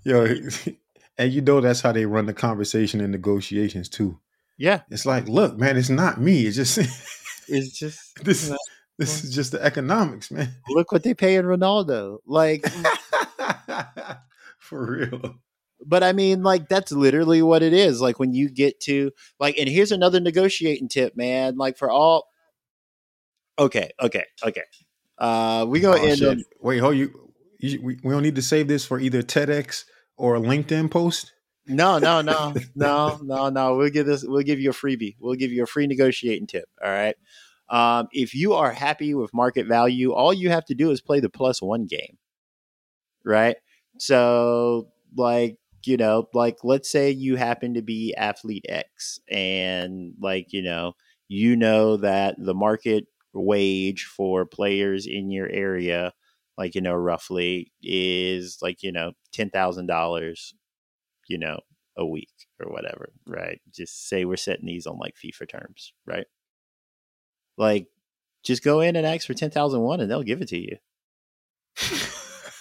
Yo, 0.04 0.26
and 1.18 1.32
you 1.34 1.42
know 1.42 1.62
that's 1.62 1.82
how 1.82 1.92
they 1.92 2.06
run 2.06 2.26
the 2.26 2.34
conversation 2.34 3.02
and 3.02 3.12
negotiations 3.12 3.90
too. 3.90 4.20
yeah 4.58 4.82
It's 4.90 5.06
like, 5.06 5.28
look, 5.28 5.58
man, 5.58 5.78
it's 5.78 5.90
not 5.90 6.20
me. 6.20 6.46
It's 6.46 6.56
just 6.56 6.78
it's 7.48 7.78
just 7.78 8.16
this. 8.24 8.46
you 8.46 8.52
know, 8.52 8.58
This 8.98 9.24
is 9.24 9.34
just 9.34 9.52
the 9.52 9.64
economics, 9.64 10.30
man. 10.30 10.54
look 10.70 10.92
what 10.92 11.02
they 11.04 11.14
pay 11.16 11.36
in 11.36 11.46
ronaldo 11.46 12.18
like 12.26 12.64
For 14.60 14.86
real. 14.92 15.36
But 15.84 16.04
I 16.04 16.14
mean, 16.14 16.44
like 16.44 16.70
that's 16.70 16.92
literally 16.92 17.42
what 17.42 17.64
it 17.64 17.74
is. 17.74 18.00
Like 18.00 18.20
when 18.20 18.34
you 18.34 18.50
get 18.50 18.80
to 18.82 19.12
like, 19.40 19.58
and 19.58 19.68
here's 19.68 19.92
another 19.92 20.20
negotiating 20.20 20.90
tip, 20.90 21.16
man. 21.18 21.58
Like 21.58 21.78
for 21.78 21.90
all, 21.90 22.28
okay, 23.58 23.90
okay, 24.00 24.26
okay. 24.44 24.62
Uh, 25.18 25.66
we 25.68 25.80
gonna 25.80 26.00
Oh, 26.00 26.06
end 26.06 26.24
on 26.24 26.44
Wait, 26.62 26.78
hold 26.78 26.96
you. 26.96 27.32
you 27.60 27.82
we, 27.82 27.98
we 28.04 28.12
don't 28.14 28.22
need 28.24 28.36
to 28.36 28.42
save 28.44 28.68
this 28.68 28.86
for 28.86 29.00
either 29.00 29.24
TEDx 29.24 29.86
or 30.22 30.36
a 30.36 30.40
LinkedIn 30.40 30.92
post. 30.92 31.34
no, 31.66 31.98
no, 31.98 32.22
no, 32.22 32.54
no, 32.76 33.20
no, 33.24 33.50
no. 33.50 33.76
We'll 33.76 33.90
give 33.90 34.06
this. 34.06 34.24
We'll 34.24 34.44
give 34.44 34.60
you 34.60 34.70
a 34.70 34.74
freebie. 34.74 35.16
We'll 35.20 35.36
give 35.36 35.52
you 35.52 35.64
a 35.64 35.68
free 35.68 35.88
negotiating 35.88 36.46
tip. 36.46 36.66
All 36.84 36.92
right. 36.92 37.16
Um, 37.70 38.08
if 38.12 38.36
you 38.36 38.54
are 38.54 38.72
happy 38.72 39.16
with 39.16 39.34
market 39.34 39.66
value, 39.66 40.14
all 40.14 40.34
you 40.34 40.50
have 40.50 40.66
to 40.66 40.76
do 40.76 40.92
is 40.92 41.02
play 41.02 41.22
the 41.22 41.30
plus 41.30 41.62
one 41.62 41.88
game. 41.88 42.18
Right. 43.26 43.56
So, 43.98 44.90
like, 45.18 45.58
you 45.86 45.98
know, 45.98 46.28
like, 46.34 46.58
let's 46.64 46.92
say 46.92 47.10
you 47.10 47.36
happen 47.36 47.74
to 47.74 47.82
be 47.82 48.14
athlete 48.16 48.66
X 48.70 49.20
and, 49.30 50.14
like, 50.22 50.54
you 50.54 50.62
know, 50.62 50.94
you 51.30 51.56
know 51.56 51.98
that 51.98 52.36
the 52.38 52.54
market 52.54 53.06
wage 53.34 54.04
for 54.06 54.46
players 54.46 55.08
in 55.08 55.32
your 55.32 55.50
area, 55.50 56.14
like, 56.58 56.76
you 56.76 56.82
know, 56.82 56.94
roughly 56.94 57.72
is 57.82 58.58
like, 58.62 58.84
you 58.84 58.92
know, 58.92 59.14
$10,000, 59.34 60.54
you 61.28 61.38
know, 61.38 61.60
a 61.98 62.06
week 62.06 62.32
or 62.60 62.72
whatever, 62.72 63.12
right? 63.28 63.62
Just 63.74 64.08
say 64.08 64.26
we're 64.26 64.38
setting 64.38 64.66
these 64.66 64.86
on 64.88 64.98
like 64.98 65.16
FIFA 65.16 65.50
terms, 65.50 65.94
right? 66.06 66.26
Like, 67.58 67.88
just 68.44 68.64
go 68.64 68.80
in 68.82 68.96
and 68.96 69.06
ask 69.06 69.28
for 69.28 69.34
10,001 69.34 70.00
and 70.00 70.10
they'll 70.10 70.24
give 70.24 70.42
it 70.42 70.48
to 70.50 70.58
you. 70.60 70.78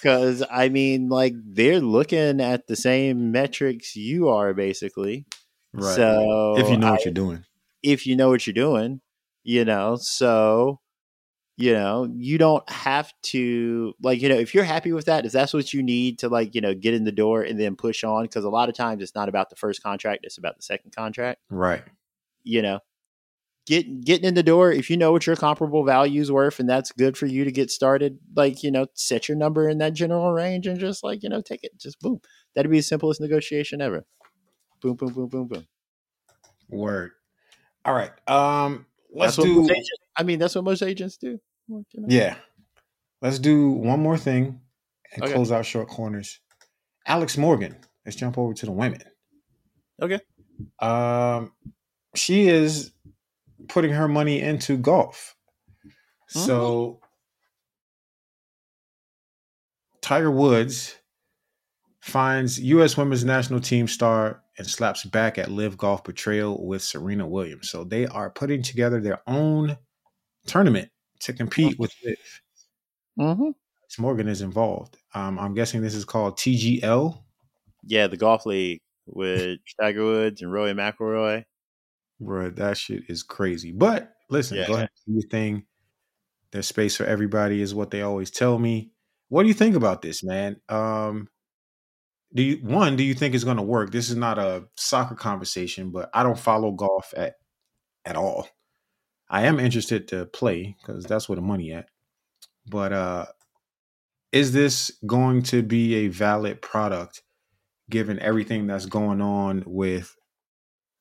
Because, 0.03 0.43
I 0.51 0.71
mean, 0.71 1.11
like, 1.11 1.35
they're 1.45 1.79
looking 1.81 2.41
at 2.41 2.67
the 2.67 2.75
same 2.75 3.33
metrics 3.33 3.95
you 3.97 4.31
are, 4.31 4.55
basically. 4.55 5.27
Right. 5.75 5.95
So, 5.95 6.55
if 6.57 6.71
you 6.71 6.79
know 6.79 6.87
I- 6.87 6.91
what 6.93 7.05
you're 7.05 7.13
doing. 7.13 7.45
if 7.83 8.07
you 8.07 8.17
know 8.17 8.31
what 8.31 8.47
you're 8.47 8.55
doing, 8.55 9.03
you 9.45 9.67
know, 9.67 9.97
so 10.01 10.81
you 11.61 11.75
know, 11.75 12.11
you 12.17 12.39
don't 12.39 12.67
have 12.71 13.13
to 13.23 13.93
like, 14.03 14.23
you 14.23 14.31
know, 14.31 14.35
if 14.37 14.55
you're 14.55 14.65
happy 14.65 14.93
with 14.93 15.05
that, 15.05 15.27
if 15.27 15.33
that's 15.33 15.53
what 15.53 15.75
you 15.75 15.83
need 15.83 16.19
to 16.21 16.29
like, 16.31 16.55
you 16.55 16.61
know, 16.63 16.73
get 16.75 16.95
in 16.95 17.05
the 17.05 17.13
door 17.13 17.43
and 17.43 17.61
then 17.61 17.77
push 17.77 18.03
on, 18.03 18.23
because 18.25 18.45
a 18.45 18.49
lot 18.51 18.71
of 18.71 18.75
times 18.75 19.03
it's 19.03 19.15
not 19.15 19.29
about 19.29 19.51
the 19.51 19.57
first 19.57 19.83
contract, 19.83 20.25
it's 20.25 20.39
about 20.39 20.57
the 20.57 20.63
second 20.63 20.95
contract, 20.97 21.41
Right. 21.51 21.85
you 22.45 22.63
know. 22.63 22.81
Get 23.67 24.01
getting 24.05 24.25
in 24.25 24.35
the 24.35 24.43
door, 24.43 24.73
if 24.73 24.89
you 24.89 24.97
know 24.97 25.13
what 25.13 25.27
your 25.27 25.37
comparable 25.37 25.85
value 25.85 26.23
is 26.23 26.33
worth 26.33 26.61
and 26.61 26.69
that's 26.69 26.93
good 26.93 27.17
for 27.19 27.27
you 27.27 27.45
to 27.45 27.53
get 27.53 27.71
started, 27.71 28.19
like, 28.35 28.63
you 28.63 28.71
know, 28.71 28.87
set 28.95 29.29
your 29.29 29.37
number 29.37 29.69
in 29.69 29.79
that 29.79 29.93
general 29.93 30.33
range 30.33 30.67
and 30.67 30.81
just 30.81 31.05
like, 31.05 31.23
you 31.23 31.29
know, 31.29 31.43
take 31.43 31.63
it. 31.63 31.77
Just 31.77 32.01
boom. 32.01 32.21
That'd 32.55 32.71
be 32.71 32.79
the 32.79 32.83
simplest 32.83 33.21
negotiation 33.21 33.83
ever. 33.83 34.07
Boom, 34.81 34.95
boom, 34.95 35.13
boom, 35.13 35.29
boom, 35.29 35.47
boom. 35.47 35.67
Word. 36.71 37.13
All 37.85 37.95
right. 37.95 38.13
Um. 38.27 38.87
Let's 39.13 39.37
do. 39.37 39.69
I 40.17 40.23
mean, 40.23 40.39
that's 40.39 40.55
what 40.55 40.65
most 40.65 40.83
agents 40.83 41.17
do. 41.17 41.39
Like, 41.71 41.87
you 41.93 42.01
know. 42.03 42.07
Yeah. 42.11 42.37
Let's 43.23 43.39
do 43.39 43.71
one 43.71 44.01
more 44.01 44.19
thing 44.19 44.61
and 45.13 45.23
Okay. 45.23 45.33
close 45.33 45.53
out 45.53 45.65
short 45.67 45.89
corners. 45.89 46.41
Alex 47.07 47.37
Morgan. 47.37 47.77
Let's 48.05 48.17
jump 48.17 48.39
over 48.39 48.55
to 48.55 48.67
the 48.67 48.73
women. 48.73 49.03
Okay. 50.03 50.21
Um, 50.81 51.53
she 52.15 52.49
is 52.49 52.93
putting 53.69 53.93
her 53.93 54.09
money 54.09 54.41
into 54.41 54.77
golf. 54.77 55.37
So 56.29 57.01
Tiger 60.01 60.31
Woods 60.31 60.97
finds 62.01 62.59
U.S. 62.61 62.97
Women's 62.97 63.25
National 63.25 63.61
Team 63.61 63.87
star 63.89 64.43
and 64.57 64.67
slaps 64.67 65.05
back 65.05 65.39
at 65.39 65.51
LIV 65.51 65.77
Golf 65.77 66.05
Betrayal 66.05 66.65
with 66.67 66.83
Serena 66.83 67.27
Williams. 67.27 67.71
So 67.71 67.85
they 67.85 68.07
are 68.07 68.31
putting 68.31 68.63
together 68.63 69.01
their 69.01 69.21
own 69.27 69.77
tournament 70.47 70.91
to 71.21 71.33
compete 71.33 71.79
with 71.79 71.93
Liv. 72.05 72.17
Mm-hmm. 73.19 73.43
Alex 73.43 73.99
Morgan 73.99 74.29
is 74.29 74.43
involved. 74.43 74.97
Um, 75.15 75.39
I'm 75.39 75.55
guessing 75.55 75.83
this 75.83 75.95
is 75.95 76.05
called 76.05 76.39
TGL. 76.39 77.19
Yeah, 77.85 78.07
the 78.07 78.17
golf 78.17 78.47
league 78.47 78.81
with 79.07 79.59
Tiger 79.81 80.05
Woods 80.05 80.43
and 80.43 80.53
Rory 80.53 80.73
McIlroy. 80.73 81.45
Bro, 82.21 82.51
that 82.51 82.77
shit 82.77 83.05
is 83.09 83.23
crazy. 83.23 83.73
But 83.73 84.13
listen, 84.29 84.59
Yeah. 84.59 84.67
go 84.67 84.75
ahead, 84.75 84.91
do 85.07 85.13
your 85.15 85.29
thing. 85.29 85.67
There's 86.53 86.67
space 86.67 86.97
for 86.97 87.05
everybody, 87.05 87.63
is 87.63 87.75
what 87.75 87.91
they 87.91 88.03
always 88.03 88.31
tell 88.31 88.59
me. 88.59 88.93
What 89.29 89.43
do 89.43 89.49
you 89.49 89.55
think 89.55 89.77
about 89.77 90.03
this, 90.03 90.23
man? 90.23 90.61
Um, 90.69 91.29
do 92.35 92.43
you 92.43 92.57
one? 92.59 92.97
Do 92.97 93.03
you 93.03 93.15
think 93.15 93.35
it's 93.35 93.45
going 93.45 93.57
to 93.57 93.63
work? 93.63 93.91
This 93.91 94.11
is 94.11 94.17
not 94.17 94.39
a 94.39 94.65
soccer 94.77 95.15
conversation, 95.15 95.91
but 95.91 96.11
I 96.15 96.23
don't 96.23 96.39
follow 96.39 96.71
golf 96.73 97.13
at 97.17 97.35
at 98.05 98.17
all. 98.17 98.49
I 99.31 99.47
am 99.47 99.61
interested 99.61 100.09
to 100.09 100.27
play 100.27 100.77
because 100.81 101.05
that's 101.05 101.29
where 101.29 101.37
the 101.37 101.43
money 101.43 101.73
at. 101.73 101.87
But 102.67 102.93
uh, 102.93 103.27
is 104.33 104.53
this 104.53 104.91
going 105.07 105.43
to 105.45 105.63
be 105.63 105.95
a 105.95 106.09
valid 106.09 106.61
product 106.61 107.23
given 107.89 108.19
everything 108.19 108.67
that's 108.67 108.87
going 108.87 109.21
on 109.21 109.63
with 109.67 110.17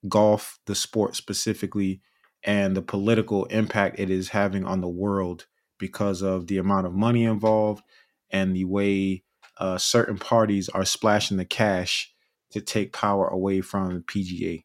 golf, 0.07 0.59
the 0.67 0.75
sport 0.75 1.15
specifically, 1.15 2.01
and 2.43 2.75
the 2.77 2.81
political 2.81 3.45
impact 3.45 3.99
it 3.99 4.09
is 4.09 4.29
having 4.29 4.63
on 4.63 4.81
the 4.81 4.87
world 4.87 5.47
because 5.79 6.21
of 6.21 6.47
the 6.47 6.57
amount 6.57 6.85
of 6.85 6.93
money 6.93 7.23
involved 7.23 7.83
and 8.29 8.55
the 8.55 8.65
way 8.65 9.23
uh, 9.57 9.77
certain 9.77 10.17
parties 10.17 10.69
are 10.69 10.85
splashing 10.85 11.37
the 11.37 11.45
cash 11.45 12.13
to 12.51 12.61
take 12.61 12.93
power 12.93 13.27
away 13.27 13.61
from 13.61 14.03
PGA. 14.03 14.63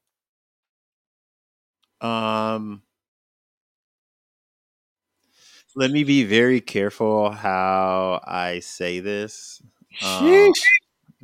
Um, 2.01 2.83
let 5.75 5.91
me 5.91 6.05
be 6.05 6.25
very 6.25 6.61
careful 6.61 7.31
how 7.31 8.21
I 8.25 8.61
say 8.61 9.01
this. 9.01 9.61
Um, 10.03 10.25
Sheesh. 10.25 10.53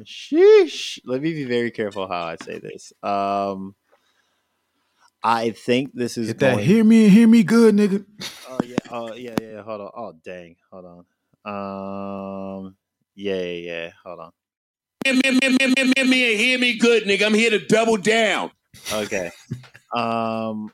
sheesh. 0.05 0.99
Let 1.05 1.23
me 1.23 1.33
be 1.33 1.45
very 1.45 1.71
careful 1.71 2.07
how 2.09 2.23
I 2.25 2.37
say 2.43 2.59
this. 2.59 2.93
Um, 3.03 3.75
I 5.23 5.51
think 5.51 5.93
this 5.95 6.17
is 6.17 6.29
Get 6.29 6.39
that 6.39 6.55
going- 6.57 6.67
hear 6.67 6.85
me 6.85 7.09
hear 7.09 7.29
me 7.29 7.43
good, 7.43 7.75
nigga. 7.75 8.05
Oh 8.49 8.59
yeah. 8.65 8.77
Oh 8.91 9.15
yeah. 9.15 9.35
Yeah. 9.41 9.63
Hold 9.63 9.81
on. 9.83 9.91
Oh 9.95 10.13
dang. 10.25 10.57
Hold 10.73 11.05
on. 11.45 12.65
Um. 12.65 12.77
Yeah. 13.15 13.35
Yeah. 13.43 13.73
yeah. 13.73 13.91
Hold 14.05 14.21
on. 14.21 14.33
Hear 15.05 15.15
me, 15.15 15.21
hear 15.25 15.33
me, 15.51 15.57
hear 15.61 15.69
me, 15.69 15.93
hear 15.97 16.05
me, 16.07 16.37
hear 16.37 16.59
me 16.59 16.79
good, 16.79 17.05
nigga. 17.05 17.25
I'm 17.27 17.35
here 17.35 17.51
to 17.51 17.59
double 17.67 17.97
down. 17.97 18.51
Okay. 18.93 19.31
um, 19.95 20.71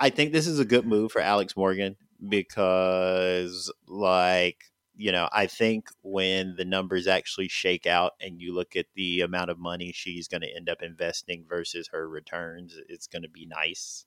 I 0.00 0.10
think 0.10 0.32
this 0.32 0.46
is 0.46 0.58
a 0.58 0.64
good 0.64 0.86
move 0.86 1.12
for 1.12 1.20
Alex 1.20 1.56
Morgan 1.56 1.96
because, 2.28 3.72
like, 3.86 4.64
you 4.96 5.12
know, 5.12 5.28
I 5.32 5.46
think 5.46 5.88
when 6.02 6.56
the 6.56 6.64
numbers 6.64 7.06
actually 7.06 7.48
shake 7.48 7.86
out 7.86 8.12
and 8.20 8.40
you 8.40 8.54
look 8.54 8.76
at 8.76 8.86
the 8.94 9.20
amount 9.20 9.50
of 9.50 9.58
money 9.58 9.92
she's 9.92 10.28
going 10.28 10.40
to 10.40 10.54
end 10.56 10.68
up 10.68 10.82
investing 10.82 11.44
versus 11.48 11.88
her 11.92 12.08
returns, 12.08 12.76
it's 12.88 13.06
going 13.06 13.22
to 13.22 13.28
be 13.28 13.46
nice, 13.46 14.06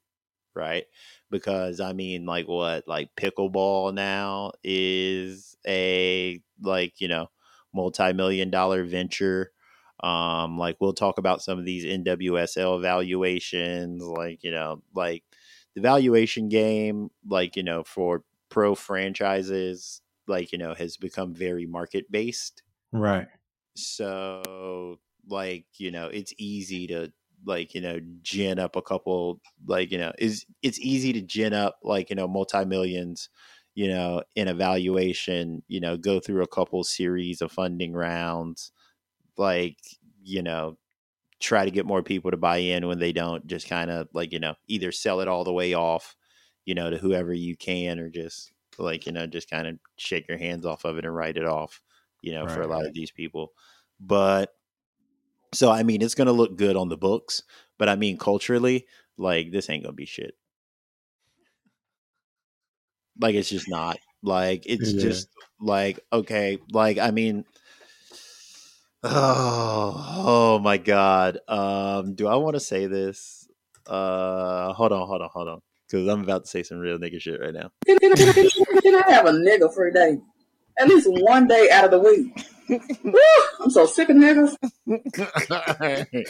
right? 0.56 0.86
Because 1.32 1.80
I 1.80 1.94
mean, 1.94 2.26
like, 2.26 2.48
what, 2.48 2.88
like, 2.88 3.10
pickleball 3.18 3.94
now 3.94 4.52
is 4.64 5.56
a, 5.68 6.42
like, 6.62 7.02
you 7.02 7.08
know, 7.08 7.30
multi 7.74 8.14
million 8.14 8.50
dollar 8.50 8.84
venture. 8.84 9.52
Um, 10.02 10.58
like 10.58 10.78
we'll 10.80 10.94
talk 10.94 11.18
about 11.18 11.42
some 11.42 11.60
of 11.60 11.66
these 11.66 11.84
NWSL 11.86 12.82
valuations, 12.82 14.02
like 14.04 14.44
you 14.44 14.52
know, 14.52 14.82
like 14.96 15.24
the 15.76 15.82
valuation 15.82 16.50
game, 16.50 17.10
like 17.28 17.56
you 17.56 17.64
know, 17.64 17.84
for 17.84 18.24
pro 18.50 18.76
franchises, 18.76 20.02
like 20.28 20.52
you 20.52 20.58
know, 20.58 20.74
has 20.74 20.98
become 20.98 21.34
very 21.34 21.66
market 21.66 22.12
based. 22.12 22.64
Right. 22.92 23.28
So, 23.76 25.00
like 25.28 25.66
you 25.78 25.92
know, 25.92 26.08
it's 26.08 26.34
easy 26.38 26.88
to 26.88 27.12
like 27.46 27.74
you 27.74 27.82
know 27.82 28.00
gin 28.22 28.60
up 28.60 28.76
a 28.76 28.82
couple, 28.82 29.42
like 29.66 29.92
you 29.92 29.98
know, 29.98 30.14
is 30.18 30.46
it's 30.62 30.80
easy 30.80 31.14
to 31.14 31.22
gin 31.22 31.54
up 31.54 31.80
like 31.84 32.10
you 32.10 32.16
know 32.16 32.28
multi 32.28 32.66
millions, 32.66 33.30
you 33.76 33.88
know, 33.88 34.24
in 34.36 34.48
a 34.48 34.54
valuation, 34.54 35.64
you 35.68 35.80
know, 35.80 35.98
go 35.98 36.20
through 36.20 36.44
a 36.44 36.48
couple 36.48 36.84
series 36.84 37.42
of 37.42 37.52
funding 37.52 37.94
rounds 37.94 38.72
like 39.38 39.78
you 40.24 40.42
know 40.44 40.78
try 41.40 41.66
to 41.66 41.72
get 41.72 41.86
more 41.86 42.04
people 42.04 42.32
to 42.32 42.38
buy 42.38 42.58
in 42.58 42.88
when 42.88 43.00
they 43.00 43.12
don't 43.14 43.48
just 43.48 43.68
kind 43.68 43.90
of 43.90 44.08
like 44.14 44.32
you 44.34 44.40
know 44.40 44.56
either 44.68 44.92
sell 44.92 45.22
it 45.22 45.28
all 45.28 45.44
the 45.44 45.54
way 45.54 45.74
off 45.74 46.16
you 46.66 46.76
know 46.76 46.90
to 46.90 46.98
whoever 46.98 47.34
you 47.34 47.56
can 47.56 48.00
or 48.00 48.10
just 48.10 48.52
like 48.78 49.06
you 49.06 49.12
know 49.12 49.28
just 49.28 49.50
kind 49.50 49.68
of 49.68 49.80
shake 49.98 50.28
your 50.28 50.38
hands 50.38 50.66
off 50.66 50.86
of 50.86 50.98
it 50.98 51.06
and 51.06 51.16
write 51.16 51.38
it 51.38 51.46
off 51.46 51.82
you 52.22 52.32
know 52.34 52.48
for 52.48 52.62
a 52.62 52.68
lot 52.68 52.86
right. 52.86 52.88
of 52.88 52.94
these 52.94 53.12
people 53.12 53.54
but 54.00 54.56
so 55.54 55.72
i 55.72 55.84
mean 55.84 56.02
it's 56.02 56.16
going 56.16 56.28
to 56.28 56.32
look 56.34 56.58
good 56.58 56.76
on 56.76 56.90
the 56.90 56.98
books 56.98 57.44
but 57.78 57.90
i 57.90 57.96
mean 57.96 58.18
culturally 58.18 58.88
like 59.18 59.52
this 59.52 59.70
ain't 59.70 59.84
going 59.84 59.94
to 59.94 59.98
be 59.98 60.06
shit 60.06 60.36
like 63.20 63.36
it's 63.36 63.50
just 63.50 63.68
not 63.68 63.98
like 64.22 64.64
it's 64.66 64.94
Yeah. 64.94 65.02
just 65.02 65.30
like 65.60 66.00
okay 66.12 66.58
like 66.72 66.98
i 66.98 67.12
mean 67.12 67.46
oh 69.04 70.24
oh 70.26 70.60
my 70.60 70.78
god 70.78 71.40
um 71.48 72.16
do 72.16 72.28
i 72.28 72.36
want 72.36 72.56
to 72.56 72.60
say 72.60 72.86
this 72.86 73.48
uh 73.88 74.74
hold 74.74 74.92
on 74.92 75.08
hold 75.08 75.22
on 75.22 75.30
hold 75.32 75.48
on 75.48 75.62
because 75.88 76.08
i'm 76.08 76.22
about 76.22 76.44
to 76.44 76.50
say 76.50 76.64
some 76.64 76.80
real 76.80 76.98
nigga 76.98 77.20
shit 77.20 77.40
right 77.40 77.54
now 77.54 77.72
Can, 77.86 77.98
can, 78.00 78.14
can, 78.16 78.34
can, 78.34 78.50
can 78.82 79.04
I 79.04 79.12
have 79.12 79.26
a 79.26 79.32
nigga 79.32 79.74
free 79.74 79.92
day? 79.92 80.18
At 80.80 80.88
least 80.88 81.08
one 81.10 81.48
day 81.48 81.70
out 81.72 81.86
of 81.86 81.92
the 81.92 82.00
week. 82.00 82.46
Woo, 83.04 83.20
I'm 83.60 83.70
so 83.70 83.86
sick 83.86 84.10
of 84.10 84.16
niggas. 84.16 84.56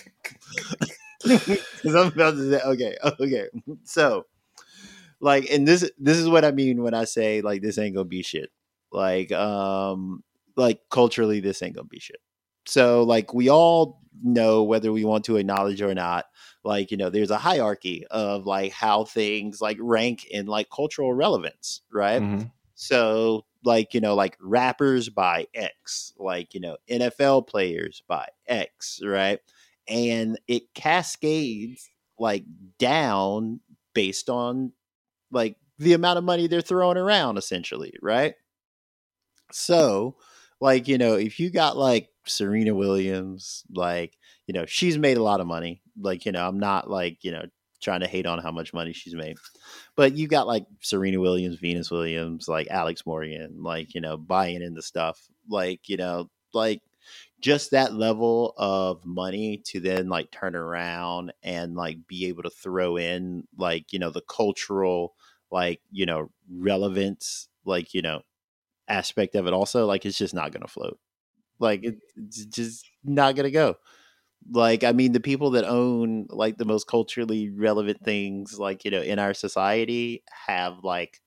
Because 1.21 1.95
I'm 1.95 2.07
about 2.07 2.35
to 2.35 2.49
say, 2.49 2.61
okay, 2.61 2.97
okay. 3.19 3.47
So, 3.83 4.25
like, 5.19 5.49
and 5.51 5.67
this 5.67 5.91
this 5.97 6.15
is 6.17 6.29
what 6.29 6.45
I 6.45 6.51
mean 6.51 6.81
when 6.81 6.93
I 6.93 7.03
say 7.03 7.41
like 7.41 7.61
this 7.61 7.77
ain't 7.77 7.93
gonna 7.93 8.05
be 8.05 8.23
shit. 8.23 8.49
Like, 8.89 9.29
um, 9.33 10.23
like 10.55 10.79
culturally, 10.89 11.41
this 11.41 11.61
ain't 11.61 11.75
gonna 11.75 11.89
be 11.89 11.99
shit. 11.99 12.21
So, 12.69 13.03
like, 13.03 13.33
we 13.33 13.49
all 13.49 14.01
know 14.23 14.63
whether 14.63 14.91
we 14.91 15.05
want 15.05 15.25
to 15.25 15.37
acknowledge 15.37 15.81
or 15.81 15.93
not. 15.95 16.25
Like, 16.63 16.91
you 16.91 16.97
know, 16.97 17.09
there's 17.09 17.31
a 17.31 17.37
hierarchy 17.37 18.05
of 18.11 18.45
like 18.45 18.71
how 18.73 19.05
things 19.05 19.61
like 19.61 19.77
rank 19.79 20.25
in 20.25 20.45
like 20.45 20.69
cultural 20.69 21.13
relevance, 21.13 21.81
right? 21.91 22.23
Mhm. 22.23 22.51
So, 22.75 23.45
like, 23.63 23.93
you 23.93 24.01
know, 24.01 24.15
like 24.15 24.37
rappers 24.41 25.09
by 25.09 25.47
X, 25.53 26.13
like, 26.17 26.53
you 26.53 26.59
know, 26.59 26.77
NFL 26.89 27.41
players 27.41 28.03
by 28.07 28.27
X, 28.47 28.99
right? 29.03 29.39
And 29.87 30.39
it 30.47 30.73
cascades 30.73 31.89
like 32.19 32.45
down 32.77 33.61
based 33.93 34.29
on 34.29 34.73
like 35.31 35.57
the 35.79 35.93
amount 35.93 36.17
of 36.19 36.23
money 36.25 36.47
they're 36.47 36.61
throwing 36.61 36.97
around, 36.97 37.37
essentially, 37.37 37.93
right? 38.01 38.35
So, 39.51 40.17
like, 40.61 40.87
you 40.87 40.97
know, 40.97 41.15
if 41.15 41.39
you 41.39 41.49
got 41.49 41.77
like 41.77 42.09
Serena 42.29 42.73
Williams, 42.75 43.63
like, 43.73 44.17
you 44.47 44.53
know, 44.53 44.65
she's 44.65 44.97
made 44.97 45.17
a 45.17 45.23
lot 45.23 45.41
of 45.41 45.47
money. 45.47 45.81
Like, 45.99 46.25
you 46.25 46.31
know, 46.31 46.47
I'm 46.47 46.59
not 46.59 46.89
like, 46.89 47.23
you 47.23 47.31
know, 47.31 47.45
trying 47.81 48.01
to 48.01 48.07
hate 48.07 48.25
on 48.25 48.39
how 48.39 48.51
much 48.51 48.73
money 48.73 48.93
she's 48.93 49.15
made. 49.15 49.37
But 49.95 50.15
you 50.17 50.27
got 50.27 50.47
like 50.47 50.65
Serena 50.81 51.19
Williams, 51.19 51.57
Venus 51.59 51.89
Williams, 51.89 52.47
like 52.47 52.67
Alex 52.69 53.05
Morgan, 53.05 53.57
like, 53.61 53.93
you 53.95 54.01
know, 54.01 54.17
buying 54.17 54.61
into 54.61 54.81
stuff. 54.81 55.21
Like, 55.49 55.87
you 55.87 55.97
know, 55.97 56.29
like 56.53 56.81
just 57.41 57.71
that 57.71 57.93
level 57.93 58.53
of 58.57 59.05
money 59.05 59.61
to 59.65 59.79
then 59.79 60.09
like 60.09 60.31
turn 60.31 60.55
around 60.55 61.31
and 61.41 61.75
like 61.75 61.97
be 62.07 62.27
able 62.27 62.43
to 62.43 62.49
throw 62.49 62.97
in 62.97 63.43
like, 63.57 63.93
you 63.93 63.99
know, 63.99 64.09
the 64.09 64.21
cultural, 64.21 65.13
like, 65.51 65.81
you 65.91 66.05
know, 66.05 66.31
relevance, 66.51 67.47
like, 67.65 67.93
you 67.93 68.01
know, 68.01 68.21
aspect 68.89 69.35
of 69.35 69.47
it 69.47 69.53
also, 69.53 69.85
like 69.85 70.05
it's 70.05 70.17
just 70.17 70.33
not 70.33 70.51
gonna 70.51 70.67
float. 70.67 70.99
Like 71.59 71.83
it, 71.83 71.97
it's 72.15 72.45
just 72.45 72.85
not 73.03 73.35
gonna 73.35 73.51
go. 73.51 73.75
Like 74.51 74.83
i 74.85 74.93
mean 74.93 75.11
the 75.13 75.19
people 75.19 75.51
that 75.51 75.65
own 75.65 76.27
like 76.29 76.57
the 76.57 76.65
most 76.65 76.87
culturally 76.87 77.49
relevant 77.49 78.03
things 78.03 78.59
like 78.59 78.85
you 78.85 78.91
know 78.91 79.01
in 79.01 79.19
our 79.19 79.33
society 79.33 80.23
have 80.47 80.83
like 80.83 81.19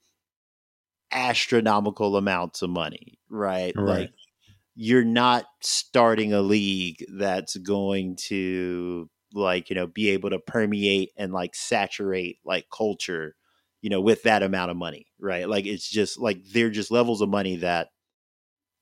astronomical 1.11 2.17
amounts 2.17 2.63
of 2.63 2.71
money 2.71 3.19
right, 3.29 3.75
Right. 3.75 4.11
like 4.11 4.13
you're 4.75 5.05
not 5.05 5.47
starting 5.63 6.33
a 6.33 6.43
league 6.43 7.05
that's 7.19 7.57
going 7.59 8.17
to 8.17 9.11
like 9.35 9.71
you 9.71 9.77
know 9.77 9.87
be 9.87 10.11
able 10.11 10.31
to 10.31 10.39
permeate 10.41 11.11
and 11.17 11.33
like 11.33 11.55
saturate 11.55 12.39
like 12.45 12.67
culture 12.75 13.37
you 13.83 13.91
know 13.91 14.01
with 14.01 14.23
that 14.25 14.43
amount 14.43 14.71
of 14.71 14.77
money 14.77 15.07
right? 15.21 15.49
Like 15.49 15.67
it's 15.67 15.89
just 15.91 16.19
like 16.21 16.45
they're 16.53 16.71
just 16.71 16.91
levels 16.91 17.21
of 17.23 17.29
money 17.31 17.57
that 17.57 17.89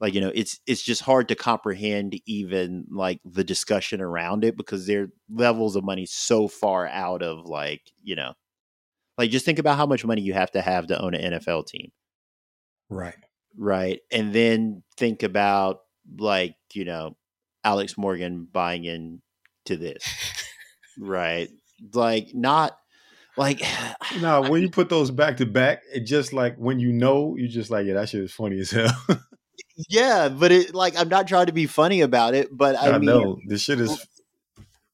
like 0.01 0.15
you 0.15 0.21
know 0.21 0.33
it's 0.35 0.59
it's 0.67 0.83
just 0.83 1.03
hard 1.03 1.29
to 1.29 1.35
comprehend 1.35 2.19
even 2.27 2.87
like 2.91 3.21
the 3.25 3.45
discussion 3.45 4.01
around 4.01 4.45
it 4.45 4.57
because 4.57 4.87
they're 4.87 5.09
levels 5.31 5.77
of 5.77 5.85
money 5.85 6.07
so 6.07 6.49
far 6.49 6.87
out 6.89 7.23
of 7.23 7.47
like 7.47 7.83
you 8.03 8.17
know 8.17 8.33
like 9.19 9.31
just 9.31 9.45
think 9.45 9.59
about 9.59 9.77
how 9.77 9.87
much 9.87 10.05
money 10.05 10.23
you 10.23 10.33
have 10.33 10.51
to 10.51 10.61
have 10.63 10.87
to 10.87 11.01
own 11.01 11.15
an 11.15 11.35
NFL 11.35 11.67
team 11.67 11.93
Right. 12.89 13.15
right 13.57 14.01
and 14.11 14.33
then 14.33 14.83
think 14.97 15.23
about 15.23 15.81
like 16.19 16.57
you 16.73 16.85
know 16.85 17.17
Alex 17.63 17.97
Morgan 17.97 18.49
buying 18.51 18.85
in 18.85 19.21
to 19.67 19.77
this 19.77 20.03
right 20.99 21.49
like 21.95 22.31
not 22.35 22.77
like 23.37 23.63
No, 24.21 24.41
when 24.43 24.61
you 24.61 24.71
put 24.71 24.89
those 24.89 25.11
back 25.11 25.37
to 25.37 25.47
back, 25.47 25.83
it 25.95 26.01
just 26.01 26.33
like 26.33 26.57
when 26.57 26.81
you 26.81 26.93
know, 26.93 27.37
you're 27.37 27.49
just 27.49 27.71
like, 27.71 27.87
yeah, 27.87 27.95
that 27.95 28.09
shit 28.09 28.23
is 28.23 28.33
funny 28.33 28.59
as 28.59 28.73
hell. 28.73 28.93
yeah 29.89 30.29
but 30.29 30.53
it 30.53 30.75
like 30.75 30.99
I'm 30.99 31.09
not 31.09 31.27
trying 31.27 31.47
to 31.47 31.53
be 31.53 31.67
funny 31.67 32.01
about 32.01 32.35
it 32.35 32.49
but 32.57 32.77
I, 32.77 32.91
I, 32.91 32.99
mean 32.99 33.07
know 33.07 33.39
this 33.47 33.63
shit 33.63 33.81
is 33.81 34.07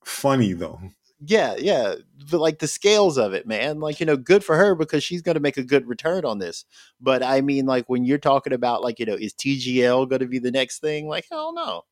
funny 0.07 0.53
though. 0.53 0.81
Yeah, 1.25 1.57
yeah. 1.59 1.95
But 2.31 2.41
like 2.41 2.59
the 2.59 2.69
scales 2.69 3.19
of 3.19 3.33
it, 3.33 3.47
man. 3.47 3.81
Like, 3.81 4.01
you 4.01 4.07
know, 4.07 4.17
good 4.17 4.45
for 4.45 4.57
her 4.57 4.75
because 4.75 5.03
she's 5.03 5.23
gonna 5.23 5.41
make 5.41 5.57
a 5.57 5.63
good 5.63 5.87
return 5.87 6.25
on 6.25 6.39
this. 6.39 6.65
But 7.01 7.23
I 7.23 7.41
mean, 7.41 7.67
like 7.67 7.89
when 7.89 8.05
you're 8.05 8.19
talking 8.19 8.53
about 8.53 8.83
like, 8.83 8.99
you 8.99 9.07
know, 9.07 9.15
is 9.15 9.35
TGL 9.35 10.09
gonna 10.09 10.27
be 10.27 10.39
the 10.39 10.51
next 10.51 10.81
thing? 10.81 11.09
Like, 11.09 11.27
hell 11.31 11.53
no. 11.55 11.83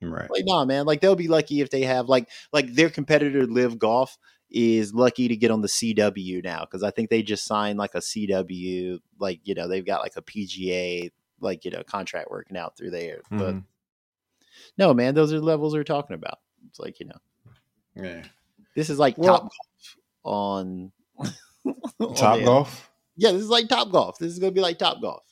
Right. 0.00 0.30
Like, 0.30 0.44
nah, 0.46 0.64
man. 0.64 0.86
Like 0.86 1.00
they'll 1.00 1.16
be 1.16 1.28
lucky 1.28 1.60
if 1.60 1.70
they 1.70 1.82
have 1.82 2.08
like 2.08 2.28
like 2.52 2.74
their 2.74 2.90
competitor 2.90 3.46
LIV 3.46 3.78
Golf 3.78 4.16
is 4.50 4.94
lucky 4.94 5.28
to 5.28 5.36
get 5.36 5.50
on 5.50 5.60
the 5.60 5.68
CW 5.68 6.42
now 6.42 6.60
because 6.60 6.82
I 6.82 6.90
think 6.90 7.10
they 7.10 7.22
just 7.22 7.44
signed 7.44 7.78
like 7.78 7.94
a 7.94 7.98
CW, 7.98 8.98
like 9.18 9.40
you 9.44 9.54
know 9.54 9.68
they've 9.68 9.84
got 9.84 10.02
like 10.02 10.16
a 10.16 10.22
PGA, 10.22 11.10
like 11.40 11.64
you 11.64 11.70
know 11.70 11.82
contract 11.84 12.30
working 12.30 12.56
out 12.56 12.76
through 12.76 12.90
there. 12.90 13.20
But 13.30 13.54
Mhm. 13.54 13.64
no, 14.76 14.92
man, 14.94 15.14
those 15.14 15.32
are 15.32 15.38
the 15.38 15.44
levels 15.44 15.74
we're 15.74 15.84
talking 15.84 16.14
about. 16.14 16.38
It's 16.68 16.78
like 16.80 17.00
you 17.00 17.06
know 17.06 17.18
Yeah. 17.94 18.24
this 18.74 18.90
is 18.90 18.98
like 18.98 19.16
Well- 19.18 19.38
top 19.38 19.42
golf 19.42 19.96
on, 20.24 20.92
on 22.00 22.14
Top 22.14 22.40
golf. 22.44 22.90
Yeah, 23.16 23.32
this 23.32 23.42
is 23.42 23.48
like 23.48 23.68
top 23.68 23.90
golf. 23.90 24.18
This 24.18 24.32
is 24.32 24.38
gonna 24.38 24.52
be 24.52 24.60
like 24.60 24.78
top 24.78 25.00
golf. 25.00 25.22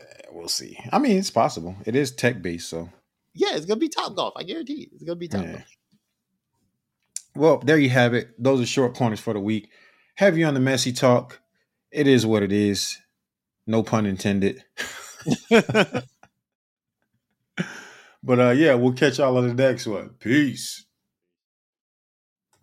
Eh, 0.00 0.04
We'll 0.32 0.48
see. 0.48 0.78
I 0.92 0.98
mean, 0.98 1.18
it's 1.18 1.30
possible. 1.30 1.76
It 1.84 1.94
is 1.96 2.10
tech 2.14 2.42
based, 2.42 2.68
so 2.68 2.90
Yeah, 3.34 3.54
it's 3.56 3.66
gonna 3.66 3.80
be 3.80 3.88
top 3.88 4.14
golf. 4.14 4.34
I 4.36 4.42
guarantee 4.42 4.80
you. 4.82 4.88
it's 4.94 5.02
gonna 5.04 5.16
be 5.16 5.28
top 5.28 5.44
Yeah. 5.44 5.52
golf. 5.52 5.64
Well, 7.34 7.58
there 7.58 7.78
you 7.78 7.90
have 7.90 8.14
it. 8.14 8.30
Those 8.42 8.60
are 8.62 8.66
short 8.66 8.94
corners 8.94 9.20
for 9.20 9.34
the 9.34 9.40
week. 9.40 9.70
Have 10.14 10.38
you 10.38 10.46
on 10.46 10.54
the 10.54 10.60
Messi 10.60 10.96
talk? 10.96 11.40
It 11.90 12.06
is 12.06 12.24
what 12.24 12.42
it 12.42 12.50
is. 12.52 12.98
No 13.66 13.84
pun 13.84 14.06
intended. 14.06 14.64
but 15.50 16.04
uh 18.40 18.52
yeah, 18.52 18.76
we'll 18.76 18.94
catch 18.94 19.18
y'all 19.18 19.38
on 19.38 19.48
the 19.48 19.54
next 19.54 19.88
one. 19.88 20.12
Peace. 20.20 20.85